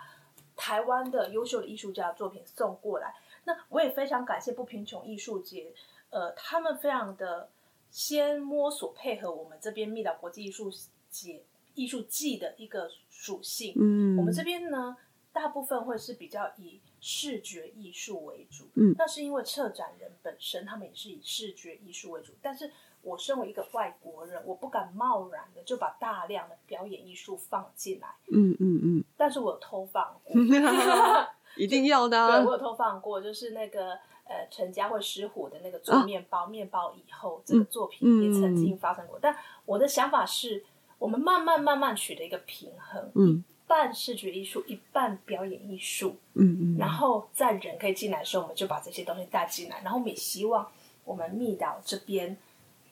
[0.54, 3.14] 台湾的优秀的艺术家的作品送过来。
[3.44, 5.72] 那我也非常感谢不贫穷艺术节，
[6.10, 7.48] 呃，他们非常的
[7.90, 10.70] 先摸索配合我们这边密岛国际艺术
[11.08, 11.42] 节
[11.74, 13.74] 艺术季的一个属性。
[13.76, 14.96] 嗯，我们这边呢。
[15.32, 22.32] 大部分会是比较以视觉艺术为主，嗯，那是因为策展人本身他们也是以视觉艺术为主。
[22.40, 22.72] 但是
[23.06, 29.04] 我身为一个外国人，我不敢贸然的就把大量的表演艺术放进来，嗯嗯嗯。
[29.16, 30.34] 但是我有偷放过，
[31.56, 32.26] 一定要的。
[32.42, 33.92] 对，我有偷放过，就是那个
[34.24, 39.18] 呃陈家慧师傅的那个做面包，面包以后这个作品也曾经发生过。
[39.22, 40.64] 但我的想法是，
[40.98, 43.44] 我们慢慢慢慢取得一个平衡，嗯。
[43.68, 49.80] 半视觉艺术，一半表演艺术，嗯嗯，然后在人可以进来的时候，我们就把这些东西带进来。
[49.82, 50.70] 然后我们也希望
[51.04, 52.36] 我们密岛这边，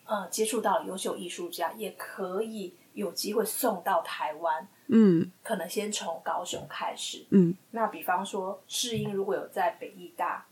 [0.07, 10.47] 呃，接触到优秀艺术家，也可以有机会送到台湾，嗯，可能先从高雄开始，嗯，那比方说世英如果有在北艺大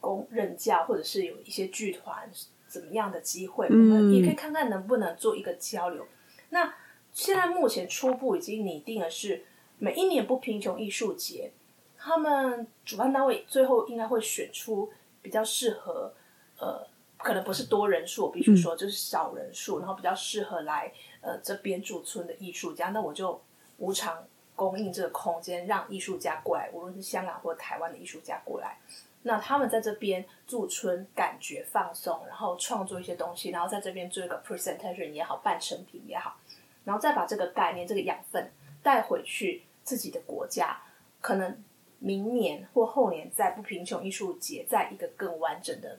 [0.00, 2.28] 工任教，或者是有一些剧团
[2.66, 6.06] 怎么样的机会，我们也可以看看能不能做一个交流。
[6.50, 6.74] 那
[7.12, 9.44] 现在目前初步已经拟定的是，
[9.78, 11.52] 每一年不贫穷艺术节，
[11.96, 14.90] 他们主办单位最后应该会选出
[15.22, 16.12] 比较适合，
[16.58, 16.84] 呃，
[17.24, 23.40] 可能不是多人数，我必须说就是少人数，然后比较适合来呃这边驻村的艺术家，那我就
[23.78, 24.22] 无偿
[24.54, 28.78] 供应这个空间，让艺术家过来，无论是香港或台湾的艺术家过来，
[29.22, 36.36] 那他们在这边驻村，感觉放松，然后创作一些东西，然后在这边做一个 presentation 也好，半成品也好。
[36.84, 38.50] 然后再把这个概念、这个养分
[38.82, 40.78] 带回去自己的国家，
[41.22, 41.56] 可能
[41.98, 45.98] 明年或后年在不贫穷艺术节，在一个更完整的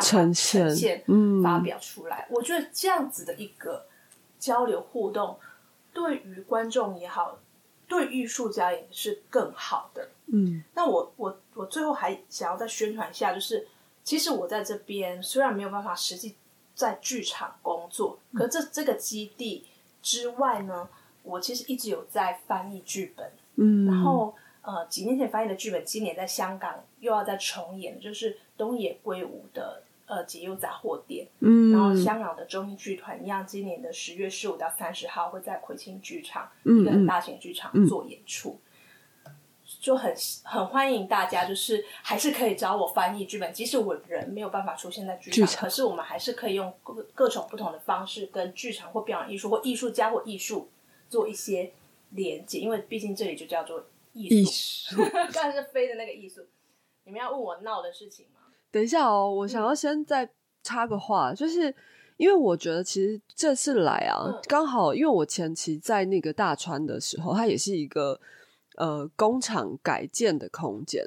[0.00, 2.26] 呈现、嗯发表出来。
[2.30, 3.86] 我觉得这样子的一个
[4.38, 5.38] 交流互动，
[5.92, 7.38] 对于观众也好，
[7.88, 10.08] 对艺术家也是更好的。
[10.26, 13.66] 嗯，那我我我最后还想要再宣传一下，就是
[14.02, 16.34] 其实我在这边虽然没有办法实际
[16.74, 19.64] 在剧场工作，可这这个基地
[20.02, 20.88] 之外呢，
[21.22, 23.30] 我其实一直有在翻译剧本。
[23.54, 31.26] 嗯，然后呃，几年前翻译的剧本，今年在香港又要再重演，就是东野圭吾的呃解忧杂货店。
[31.40, 38.58] 嗯，然后香港的中英剧团一样，今年的十月十五到三十号会在葵青剧场嗯一个很大型剧场做演出。
[39.80, 50.68] 就很很欢迎大家，就是还是可以找我翻译剧本，即使我人没有办法出现在剧场，可是我们还是可以用各各种不同的方式跟剧场或表演艺术或艺术家或艺术
[51.08, 51.72] 做一些
[52.10, 55.02] 连接，因为毕竟这里就叫做艺术，
[55.34, 56.46] 但是飞的那个艺术。
[57.04, 58.35] 你们要问我闹的事情吗？
[58.76, 60.28] 等一下哦，我想要先再
[60.62, 61.74] 插个话，就是
[62.18, 68.20] 因为我觉得其实这次来啊，刚好因为我前期在那个大川的时候，它也是一个。
[68.78, 71.02] 呃，工厂改建的空间，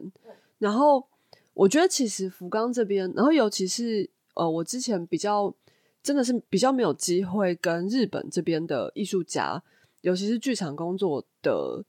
[0.58, 1.08] 然后
[1.54, 5.54] 我觉得其实福冈这边，然后尤其是呃，我之前比较
[6.02, 9.62] 真的是比较没有机会跟日本这边的艺术家，
[10.02, 11.86] 尤其是剧场工作的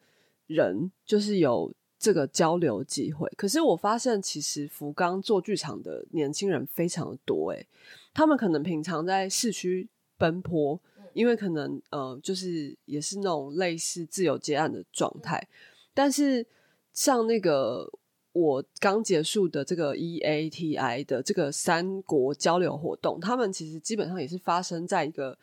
[0.47, 3.31] 人，就是有这个交流机会。
[3.37, 7.69] 可是我发现，其实福冈做剧场的年轻人非常的多，诶，
[8.15, 9.87] 他们可能平常在市区
[10.17, 10.81] 奔波，
[11.13, 15.47] 因为可能呃，就是也是那种类似自由接案的状态。
[15.93, 16.47] 但是，
[16.95, 17.93] 像那个
[18.33, 25.37] 我刚结束的这个 EATI 的这个三国交流活动，他们其实基本上也是发生在一个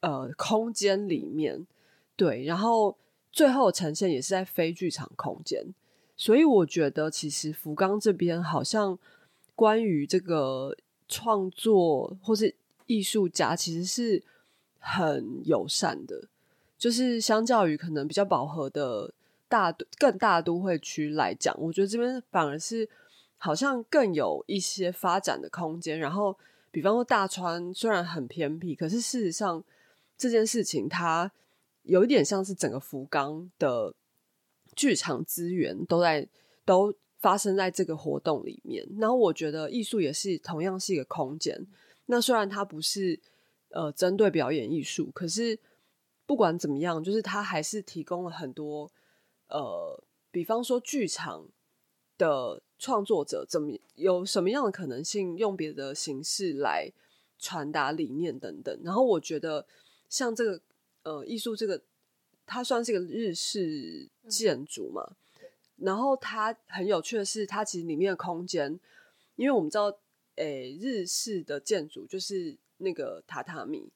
[0.00, 1.66] 呃空间里面，
[2.14, 2.96] 对，然后
[3.30, 5.74] 最后呈现也是在非剧场空间，
[6.16, 8.98] 所以我觉得其实福冈这边好像
[9.54, 10.76] 关于这个
[11.08, 12.54] 创作或是
[12.86, 14.22] 艺术家，其实是
[14.78, 16.24] 很友善的，
[16.78, 19.12] 就是相较于可能比较饱和的。
[19.50, 22.86] 大更大都会区来讲，我觉得这边反而是
[23.38, 25.98] 好像更有一些发展的空间。
[25.98, 26.36] 然后，
[26.70, 29.64] 比方说大川虽然很偏僻，可是事实上
[30.18, 31.32] 这件事情它
[31.88, 33.94] 有一点像是整个福冈的
[34.76, 36.28] 剧场资源都在
[36.64, 38.86] 都发生在这个活动里面。
[38.98, 41.66] 然后，我觉得艺术也是同样是一个空间。
[42.06, 43.18] 那虽然它不是
[43.70, 45.58] 呃针对表演艺术，可是
[46.26, 48.90] 不管怎么样，就是它还是提供了很多。
[49.48, 51.48] 呃，比方说剧场
[52.18, 56.92] 的创作者怎么有什么样的可能性用别的形式来
[57.38, 58.78] 传达理念等等？
[58.84, 59.66] 然后我觉得
[60.10, 60.60] 像这个
[61.02, 61.82] 呃艺术这个，
[62.46, 65.16] 它算是一个日式建筑嘛。
[65.76, 68.78] 然后它很有趣的是，它其实里面的空间，
[69.36, 69.96] 因为我们知道，
[70.36, 73.88] 诶，日式的建筑就是那个榻榻米，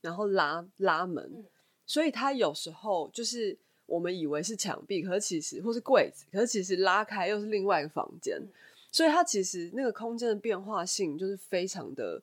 [0.00, 1.44] 然后拉拉门，
[1.86, 3.58] 所以它有时候就是。
[3.90, 8.40] 我们以为是墙壁，可是其实或是柜子，可是其实拉开又是另外一个房间，
[8.92, 12.22] 所以它其实那个空间的变化性就是非常的，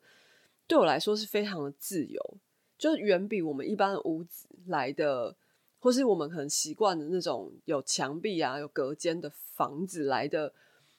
[0.65, 2.37] 对我来说是非常的自由，
[2.77, 5.35] 就远比我们一般的屋子来的，
[5.79, 10.53] 或是我们可能习惯的那种有墙壁啊、有隔间的房子来的，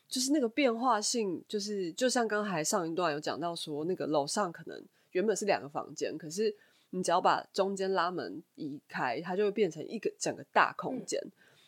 [0.09, 6.55] 就是那个变化性，就是就像刚才上一段有讲到说，那个楼上可能原本是两个房间，可是。
[6.91, 11.21] 你只要把中间拉门移开，它就会变成一个整个大空间。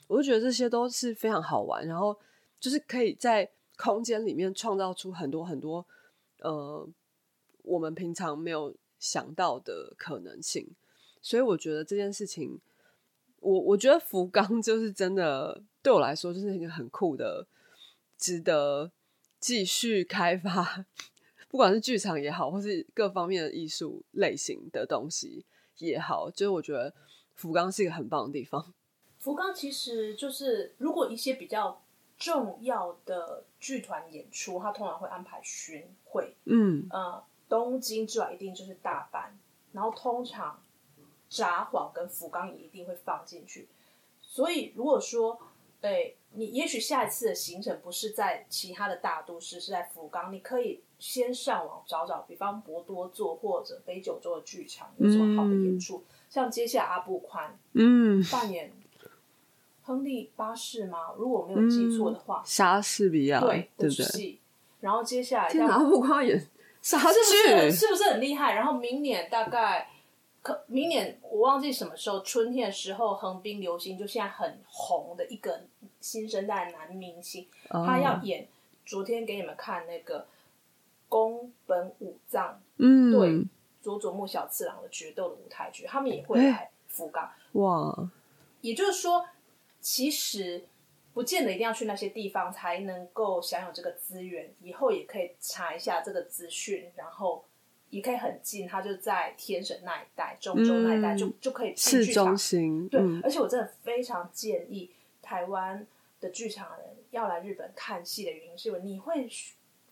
[0.07, 2.19] 我就觉得这些都是非常好玩，然后
[2.59, 3.47] 就是可以在
[3.77, 5.85] 空间里面创造出很多很多
[6.39, 6.89] 呃
[7.65, 10.69] 我们平常没有想到的可能性。
[11.21, 12.61] 所以我觉得这件事情，
[13.41, 17.47] 我我觉得福冈 就是真的对我来说就是一个很酷的，
[18.17, 18.93] 值得
[19.41, 20.85] 继续开发。
[21.49, 25.45] 不管是剧场也好，或是各方面的艺术类型的东西
[25.79, 26.95] 也好，就是我觉得
[27.35, 28.73] 福冈是一个很棒的地方。
[29.19, 31.83] 福冈其实就是如果一些比较
[32.17, 36.37] 重要的剧团演出，它通常会安排巡会。
[36.45, 39.25] 嗯，呃，东京之外一定就是大阪，
[39.73, 40.63] 然后通常
[41.29, 43.69] 札幌跟福冈也一定会放进去。
[44.23, 45.39] 所以如果说，
[45.83, 50.81] 对你也许下一次的行程不是在其他的大都市，是在福冈，你可以。
[51.01, 58.71] 先上网找找，比方博多座或者北九州的剧场有什么好的演出，像接下来阿布宽，嗯，扮演
[59.81, 61.15] 亨利八世吗？
[61.17, 64.39] 如果我没有记错的话，莎士比亚对对不对？
[64.81, 66.47] 然后接下来天哪，阿布宽演
[66.83, 68.55] 莎士，是不是很厉害？
[68.55, 69.91] 然后明年大概
[70.43, 75.63] 可明年我忘记什么时候，春天的时候横滨流星就现在很红的一个
[76.01, 78.47] 新生代男明星，他要演
[78.85, 80.27] 昨天给你们看那个。
[81.11, 83.45] 宫本武藏嗯对
[83.83, 87.29] 佐佐木小次郎的决斗的舞台剧，他们也会来福冈。
[87.55, 88.09] 哇！
[88.61, 89.27] 也就是说，
[89.81, 90.63] 其实
[91.13, 97.45] 不见得一定要去那些地方才能够享有这个资源，以后也可以查一下这个资讯，然后
[97.91, 102.89] 也可以很近，它就在天神那一带、中州那一带，就就可以市中心。
[102.89, 104.91] 对，而且我真的非常建议
[105.21, 105.87] 台湾
[106.21, 109.29] 的剧场人要来日本看戏的原因，是因为你会。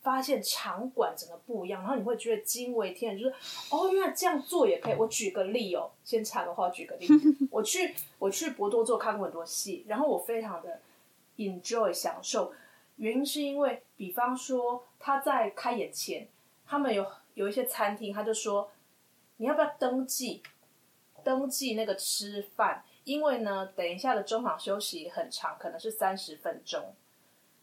[0.01, 3.35] 发现场馆整个不一样，然后你会觉得惊为天人，就是
[3.71, 4.95] 哦，原来这样做也可以。
[4.95, 7.07] 我举个例哦，先插个话，举个例，
[7.51, 10.81] 我去我去博多做看过很多戏，然后我非常的
[11.39, 12.53] enjoy 享受，
[12.97, 16.29] 原因是因为，比方说他在开演前，
[16.67, 18.71] 他们有有一些餐厅，他就说
[19.39, 20.43] 你要不要登记
[21.25, 26.95] 登记那个吃饭，因为呢，等一下的中场休息很长，可能是三十分钟，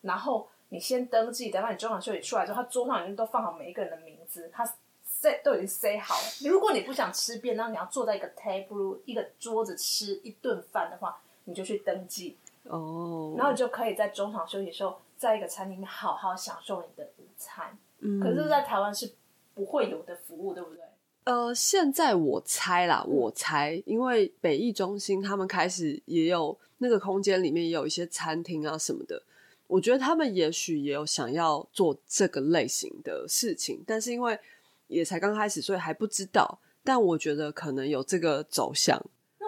[0.02, 0.50] 然后。
[0.70, 4.66] 你先登记，等到你中场休息出来之后，他桌上已经都放好每一个人的名字，他
[5.04, 6.50] 塞都已经塞好了。
[6.50, 12.36] 如果你不想吃便当，你要坐在一个 table 一个桌子吃一顿饭的话，你就去登记
[12.66, 17.78] 哦，然后你就可以在中场休息的时候，在一个餐厅好好享受你的午餐。
[18.00, 19.14] 嗯，可是，在台湾是
[19.54, 20.84] 不会有的服务，对不对？
[21.24, 29.24] 呃，现在我猜啦，我猜，因为北艺中心他们开始也有那个空间里面也有一些餐厅啊什么的。
[29.68, 34.40] 我觉得他们也许也有想要做这个类型的事情，但是因为
[34.88, 36.60] 也才刚开始，所以还不知道。
[36.84, 39.02] 但我觉得可能有这个走向，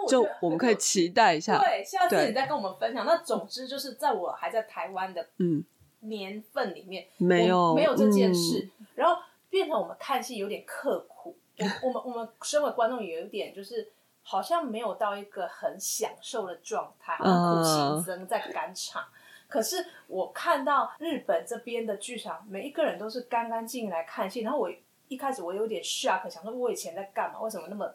[0.08, 1.58] 就我们可以期待一下。
[1.58, 3.04] 对，下次你再跟我们分享。
[3.06, 5.64] 那总之就是在我还在台湾的嗯
[6.00, 11.36] 年份里面，没有没有这件事，然后变成我们看戏有点刻苦。
[11.82, 13.90] 我 们我们身为观众也有点就是
[14.22, 19.04] 好像没有到一个很享受的状态，苦行僧在赶场。
[19.48, 24.42] 可是我看到日本这边的剧场，每一个人都是干干净净来看戏。
[24.42, 24.70] 然后我
[25.08, 27.40] 一开始我有点 shock，想说我以前在干嘛？
[27.40, 27.92] 为什么那么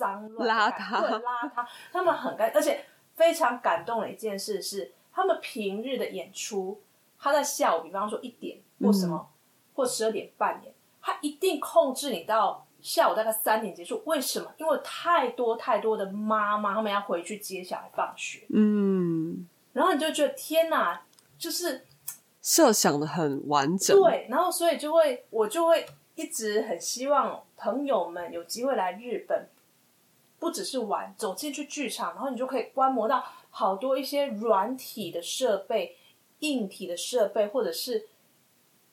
[0.00, 1.00] 脏乱邋遢？
[1.00, 1.66] 对，邋遢。
[1.92, 2.82] 他们很干，而且
[3.14, 6.80] 非常感动的一件事是，他们平日的演出，
[7.18, 9.28] 他在下午，比方说一点或什么，
[9.74, 10.72] 或十二点半演，
[11.02, 14.02] 他一定控制你到下午大概三点结束。
[14.06, 14.50] 为什么？
[14.56, 18.46] 因为太多太多的妈妈，他们要回去接小孩放学。
[18.48, 19.46] 嗯。
[19.72, 21.02] 然后你就觉得天哪，
[21.38, 21.86] 就是
[22.42, 23.96] 设想的很完整。
[24.02, 25.86] 对，然后所以就会我就会
[26.16, 29.48] 一直很希望朋友们有机会来日本，
[30.40, 35.94] 不只是玩，走进去剧场，然后你就可以观摩到好多一些软体的设备、
[36.40, 38.08] 硬体的设备，或者是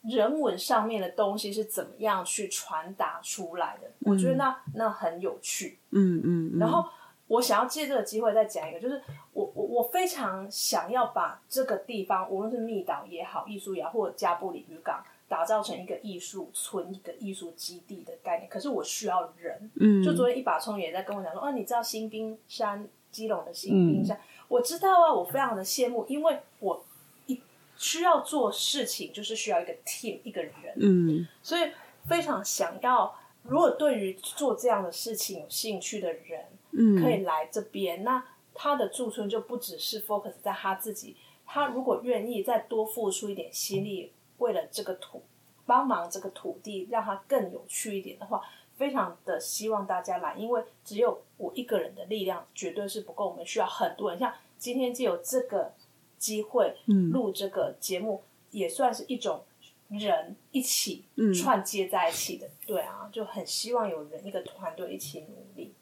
[0.03, 3.89] 人文上面的东西是怎么样去传达出来的。
[4.01, 5.79] 我觉得那那很有趣。
[5.89, 6.87] 嗯嗯，然后。
[7.29, 9.01] 我想要借这个机会再讲一个，就是
[9.33, 18.49] 我我我非常想要把这个地方，无论是密岛也好，艺术也好，或者加布里渔港，打造成一个艺术村、一个艺术基地的概念。
[18.49, 24.19] 可是我需要人，嗯，就昨天一把葱也在跟我讲说，哦，你知道新兵山基隆的新兵山？
[24.47, 26.85] 我知道啊，我非常的羡慕，因为我
[27.25, 27.41] 一
[27.77, 31.71] 需要做事情，就是需要一个 team 一个人，嗯，所以
[32.07, 36.45] 非常想要，如果对于做这样的事情有兴趣的人。
[36.79, 38.23] 嗯可以来这边，那
[38.53, 45.21] 他的驻村就不只是 focus 在他自己，他如果愿意再多付出一点心力，为了这个土，
[45.65, 48.41] 帮忙这个土地，让它更有趣一点的话，
[48.75, 54.19] 非常的希望大家来，因为只有我一个人的力量绝对是不够，我们需要很多人。
[54.19, 55.73] 像今天就有这个
[56.17, 56.75] 机会
[57.11, 59.43] 录这个节目，也算是一种
[59.89, 65.73] 人一起串接在一起的，对啊，就很希望有人一个团队一起努力。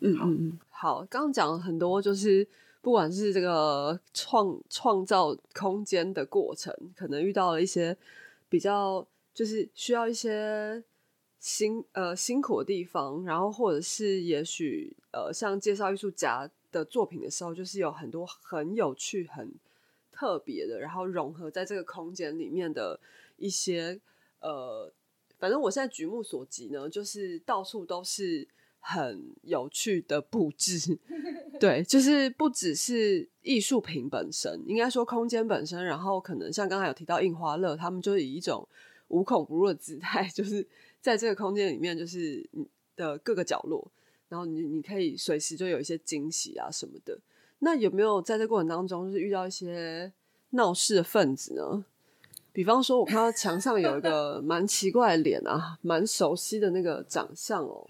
[0.00, 2.46] 嗯嗯嗯，好，刚刚讲了很多，就是
[2.84, 7.96] 不管是这个创创造空间的过程，可能遇到了一些
[8.46, 10.84] 比较就是需要一些
[11.38, 19.50] 辛呃辛苦的地方，然后或者是也许呃像介绍艺术家的作品的时候，就是有很多很有趣、很
[20.12, 23.00] 特别的，然后融合在这个空间里面的
[23.38, 23.98] 一些
[24.40, 24.92] 呃，
[25.38, 28.46] 反正我现在举目所及呢，就是到处都是。
[28.86, 30.98] 很有趣的布置，
[31.58, 38.68] 对，就是不只是艺术品本身，应该说空间本身，然后可能像刚才有提到印花乐，他们就以一种
[39.08, 40.66] 无孔不入的姿态，就是
[41.00, 42.46] 在这个空间里面，就是
[42.94, 43.90] 的各个角落，
[44.28, 47.18] 然后你你可以随时就有一些惊喜啊什么的。
[47.60, 50.12] 那有没有在这过程当中，就是遇到一些
[50.50, 51.86] 闹事的分子呢？
[52.52, 57.88] 比方说，我看到墙上有一个蛮奇怪的脸啊，蛮熟悉的那个长相哦。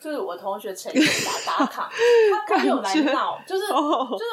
[0.00, 1.00] 就是我同学陈友
[1.46, 1.90] 达打卡，
[2.48, 4.24] 他 他没有来闹，就是就是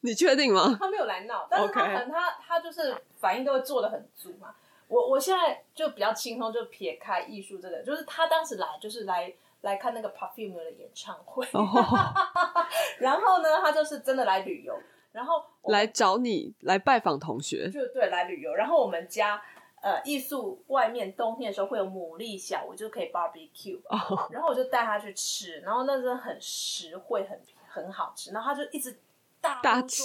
[0.00, 0.76] 你确定吗？
[0.78, 4.54] 他没有来闹，但是他可能他他就是反应都会做的很足嘛。
[4.88, 11.44] 我我现在就比较轻松，就撇开艺术这个，就是他当时来就是来来看那个 Perfume 的演唱会，
[12.98, 14.78] 然后呢，他就是真的来旅游，
[15.10, 18.54] 然后来找你来拜访同学，就对，来旅游。
[18.54, 19.42] 然后我们家
[19.86, 23.80] 呃艺术外面冬天的时候会有牡蛎小我，就可以 barbecue，
[24.32, 28.98] 然后我就带他去吃，然后那真的很实惠，很很好吃，然后他就一直
[29.40, 30.02] 大吃。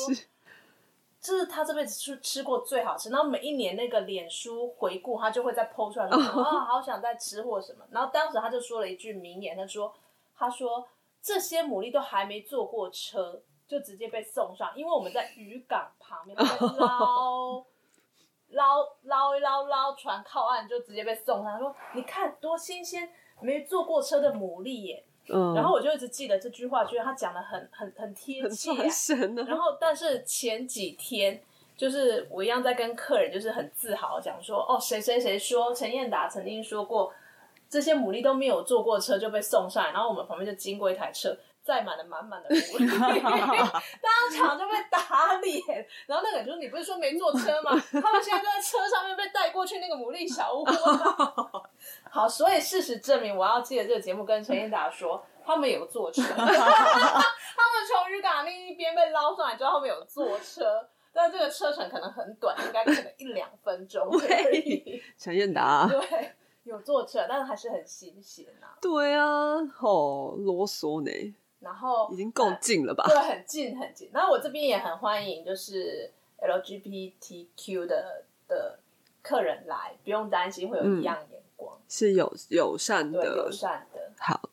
[1.20, 7.84] 这是他这辈子吃吃过最好吃，然后每一年那个脸书回顾，他就会再剖出来说啊， 好想再吃或什么。
[7.90, 9.92] 然后当时他就说了一句名言，他说
[10.38, 10.88] ：“他说
[11.22, 16.38] 这些牡蛎都还没坐过车，就直接被送上，因为我们在渔港旁边
[16.78, 17.64] 捞
[18.52, 21.54] 捞捞一捞捞船靠岸，就直接被送上。
[21.54, 28.74] 他说你看多新鲜，没坐过车的牡蛎耶。”嗯然后我就一直记得这句话，觉得他讲的很很很贴切。
[29.46, 31.40] 然后，但是前几天，
[31.78, 37.14] 就是我一样在跟客人，就是很自豪讲说，哦，谁谁谁说陈燕达曾经说过，
[37.70, 41.38] 这些牡蛎都没有坐过车就被送上来，然后我们旁边就经过一台车。
[41.64, 45.88] 载满了满满的 牡蛎，当场就被打脸。
[46.08, 50.66] 然后那个人就说：“你不是说没坐车吗？” 他们现在就在车上面被带过去那个牡蛎小屋。
[52.10, 56.22] 好，所以事实证明，我要借这个节目跟陈燕达说， 他们有坐车。
[56.24, 56.56] 他们
[57.88, 65.02] 从渔港另一边被捞上来之后，他们有坐车，但这个车程可能很短，应该可能一两分钟而已。
[65.18, 66.32] 陈彦达对
[66.64, 68.78] 有坐车，但是还是很新鲜啊。
[68.82, 71.36] 对啊，好啰嗦呢。
[71.62, 73.06] 然后已经够近了吧？
[73.08, 74.10] 对，很近很近。
[74.12, 78.80] 然后我这边也很欢迎，就是 LGBTQ 的的
[79.22, 84.12] 客人来，不用担心会有异样眼光，是友友善的，友善的。
[84.18, 84.50] 好，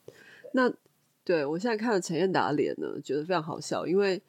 [0.53, 0.71] 那
[1.25, 4.21] 对我现在看了陈燕达脸呢，觉得非常好笑，因为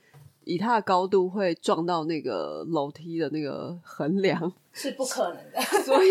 [0.46, 6.08] 以他的高度会撞到那个楼梯的那个横梁，是不可能的，所以。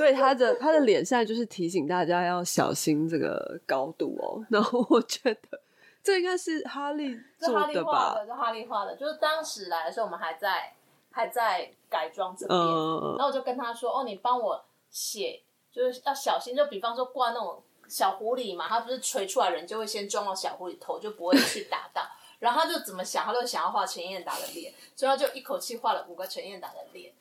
[0.00, 4.42] 所以他的他的脸现在就是提醒大家要小心这个高度哦。
[4.48, 5.60] 然后我觉得
[6.02, 8.16] 这应该是哈利做的吧？
[8.24, 10.72] 是哈利画的，就是当时来的时候我们还在
[11.10, 16.56] 还在改装这边，然后我就跟他说：“哦，你帮我写，就是要小心。
[16.56, 22.00] 就比方说挂那种小狐狸嘛，他不是垂出来，人就会先撞到小狐狸头，就不会去打到。
[22.40, 27.12] 然后他就怎么想，他就想要画陈燕达的脸，所以他就一口气画了五个陈燕达的脸。”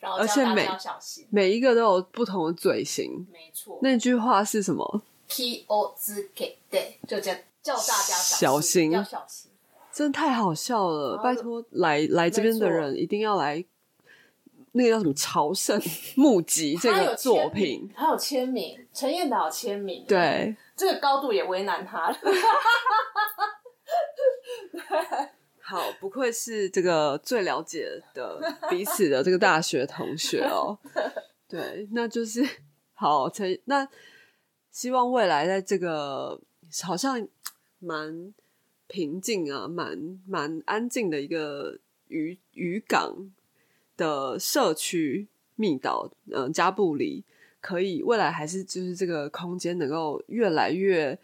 [0.00, 0.66] 而且每
[1.30, 3.80] 每一个都有不同的嘴型，没错。
[3.82, 9.50] 那句话是什么？P O Z K，对，就叫叫大家小心，要小心。
[9.92, 11.18] 真的太好笑了！
[11.18, 13.64] 拜托，来来这边的人一定要来，
[14.72, 15.82] 那个叫什么朝圣
[16.14, 22.16] 募集这个作品，还有签名，陈彦导签名，对，这个高度也为难他了。
[25.68, 28.40] 好，不愧是这个最了解的
[28.70, 30.78] 彼此的这个大学同学哦。
[31.46, 32.42] 对，那就是
[32.94, 33.86] 好，陈那
[34.70, 36.40] 希望未来在这个
[36.82, 37.28] 好像
[37.80, 38.32] 蛮
[38.86, 43.30] 平静啊，蛮蛮安静的一个渔渔港
[43.94, 47.22] 的社区密岛，嗯，加布里
[47.60, 51.18] 可以未来还是就是这个空间能够越来越。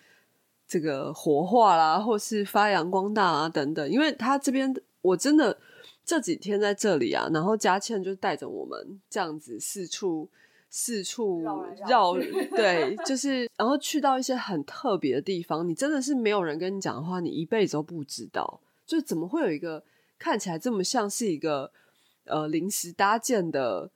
[0.67, 3.91] 这个活化啦，或是发扬光大啊，等等。
[3.91, 5.57] 因为他这边，我真的
[6.05, 10.29] 这几天在这里啊，然后佳倩就带着我们这样子四处
[10.71, 11.43] 四处
[11.89, 12.15] 绕，
[12.57, 18.61] 对，就是然后去到一些很特别的地方，你真的是没有人跟你讲的话，你一辈子都不知道。
[18.87, 19.83] 就怎么会有一个
[20.19, 21.71] 看起来这么像是一个
[22.25, 23.91] 呃临时搭建的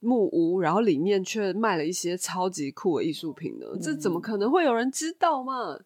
[0.00, 3.66] 木屋，然后里面却卖了一些超级酷的艺术品呢？
[3.80, 5.78] 这怎么可能会有人知道嘛？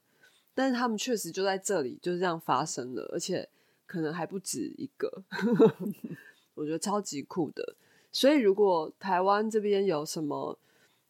[0.61, 3.49] 但是他们确实就在这里，就是这样发生了，而且
[3.87, 5.11] 可能还不止一个，
[6.53, 7.77] 我觉得超级酷的。
[8.13, 10.59] 所以如果台湾这边有什么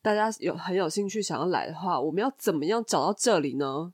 [0.00, 3.92] 大家有很有兴趣想要来的话，我们要怎么样找到这里呢？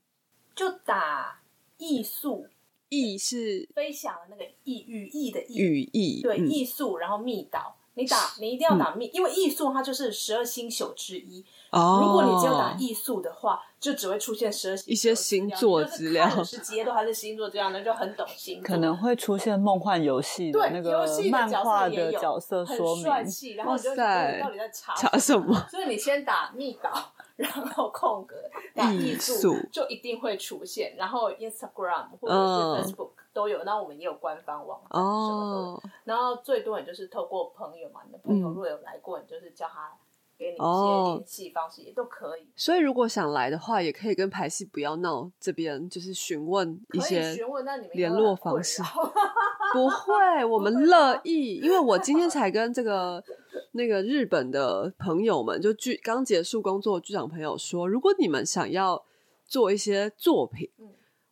[0.54, 1.40] 就打
[1.78, 2.48] 艺术，
[2.90, 11.42] 艺是飞翔的那个艺，语义的艺，语义对艺术，然后密岛，你打你一定要打密，因为艺术它就是十二星宿之一。
[11.72, 18.66] 如果你只有打艺术的话，就只会出现十二一些星座资料，十几页都还是星座这样的，就很懂星座。
[18.66, 25.66] 可能会出现梦幻游戏的那个漫画的角色说明，帅气，然后你就到底在查查什么？
[25.70, 26.90] 所以你先打密稿，
[27.36, 28.36] 然后空格
[28.74, 30.94] 打艺术，就一定会出现。
[30.98, 35.90] 然后 Instagram 或者是 Facebook 都有，那我们也有官方网站什么的。
[36.04, 39.92] 然后最多也就是透过朋友嘛，你的朋友如果有来过，你就是叫他。
[40.38, 48.82] 给你一些联系方式也都可以，所以如果想来的话，也可以跟排戏不要闹这边，就是询问一些询问那你们联络方式。
[49.72, 53.24] 不会，我们乐意，因为我今天才跟这个
[53.72, 59.02] 那个日本的朋友们，就剧刚结束工作剧场朋友说，如果你们想要
[59.46, 60.70] 做一些作品，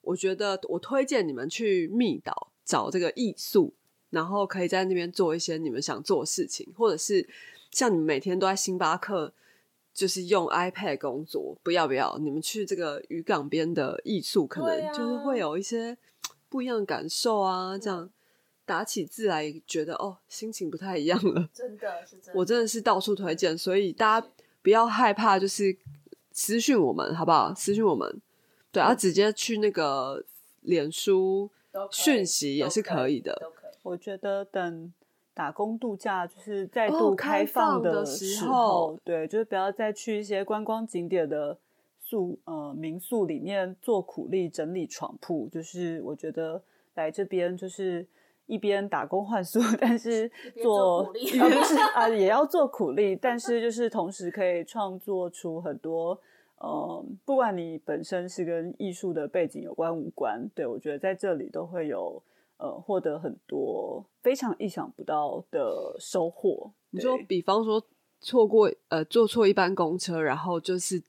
[0.05, 3.73] 我觉得我推荐你们去密岛找这个艺术，
[4.11, 7.29] 然后可以在那边做一些你们想做的事情，或者是
[7.71, 9.33] 像你们每天都在星巴克，
[9.93, 15.97] 就是用 iPad 工作，不要不要，你们去这个渔港边的艺术，可能就是会有一些
[16.49, 18.11] 不一样的感受啊，这样。
[18.67, 21.47] 打起字来，觉得哦，心情不太一样了。
[21.53, 24.27] 真的是真，我真的是到处推荐，所以大家
[24.63, 25.77] 不要害怕，就是
[26.33, 27.55] 私讯我们好不好？
[27.55, 28.23] 私讯我们，
[28.75, 30.23] 对，然后直接去那个
[30.63, 31.49] 脸书
[31.91, 33.51] 讯息也是可以的。
[33.83, 34.93] 我觉得等
[35.33, 41.57] 打工度假就是再度开放的时候，对，就是不要再去一些观光景点的
[42.01, 46.63] 宿呃民宿里面做苦力整理床铺，就是我觉得
[46.95, 48.07] 来这边就是。
[48.47, 50.31] 一边打工换宿， 但是
[50.63, 51.31] 做也
[51.63, 56.21] 是啊，也要做苦力，但是就是同时可以创作出很多，
[56.59, 62.23] 呃，不管你本身是跟艺术的背景有关无关，对我觉得在这里都会有
[62.59, 66.73] 呃获得很多非常意想不到的收获。
[66.91, 67.85] 你说，比方说
[68.21, 71.03] 错过呃坐错一班公车，然后就是。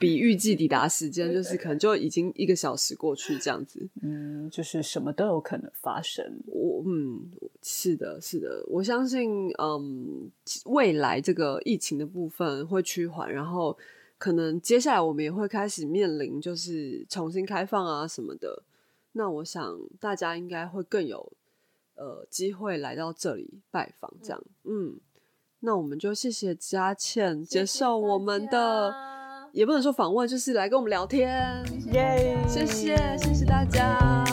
[0.00, 6.24] 比预计抵达时间就是可能就已经一个小时过去这样子，嗯，就是什么都有可能发生。
[6.46, 7.30] 我嗯，
[7.62, 10.28] 是的，是的，我相信，嗯，
[10.64, 13.78] 未来这个疫情的部分会趋缓，然后
[14.18, 18.62] 可能接下来我们也会开始面临就是重新开放啊什么的。
[19.12, 21.32] 那我想大家应该会更有
[21.94, 24.42] 呃机会来到这里拜访，这样。
[24.64, 24.98] 嗯，
[25.60, 28.94] 那我们就谢谢佳倩接受我们的。
[29.52, 31.64] 也不能说访问，就是来跟我们聊天。
[31.90, 32.36] 耶！
[32.46, 34.25] 谢谢，谢谢大家。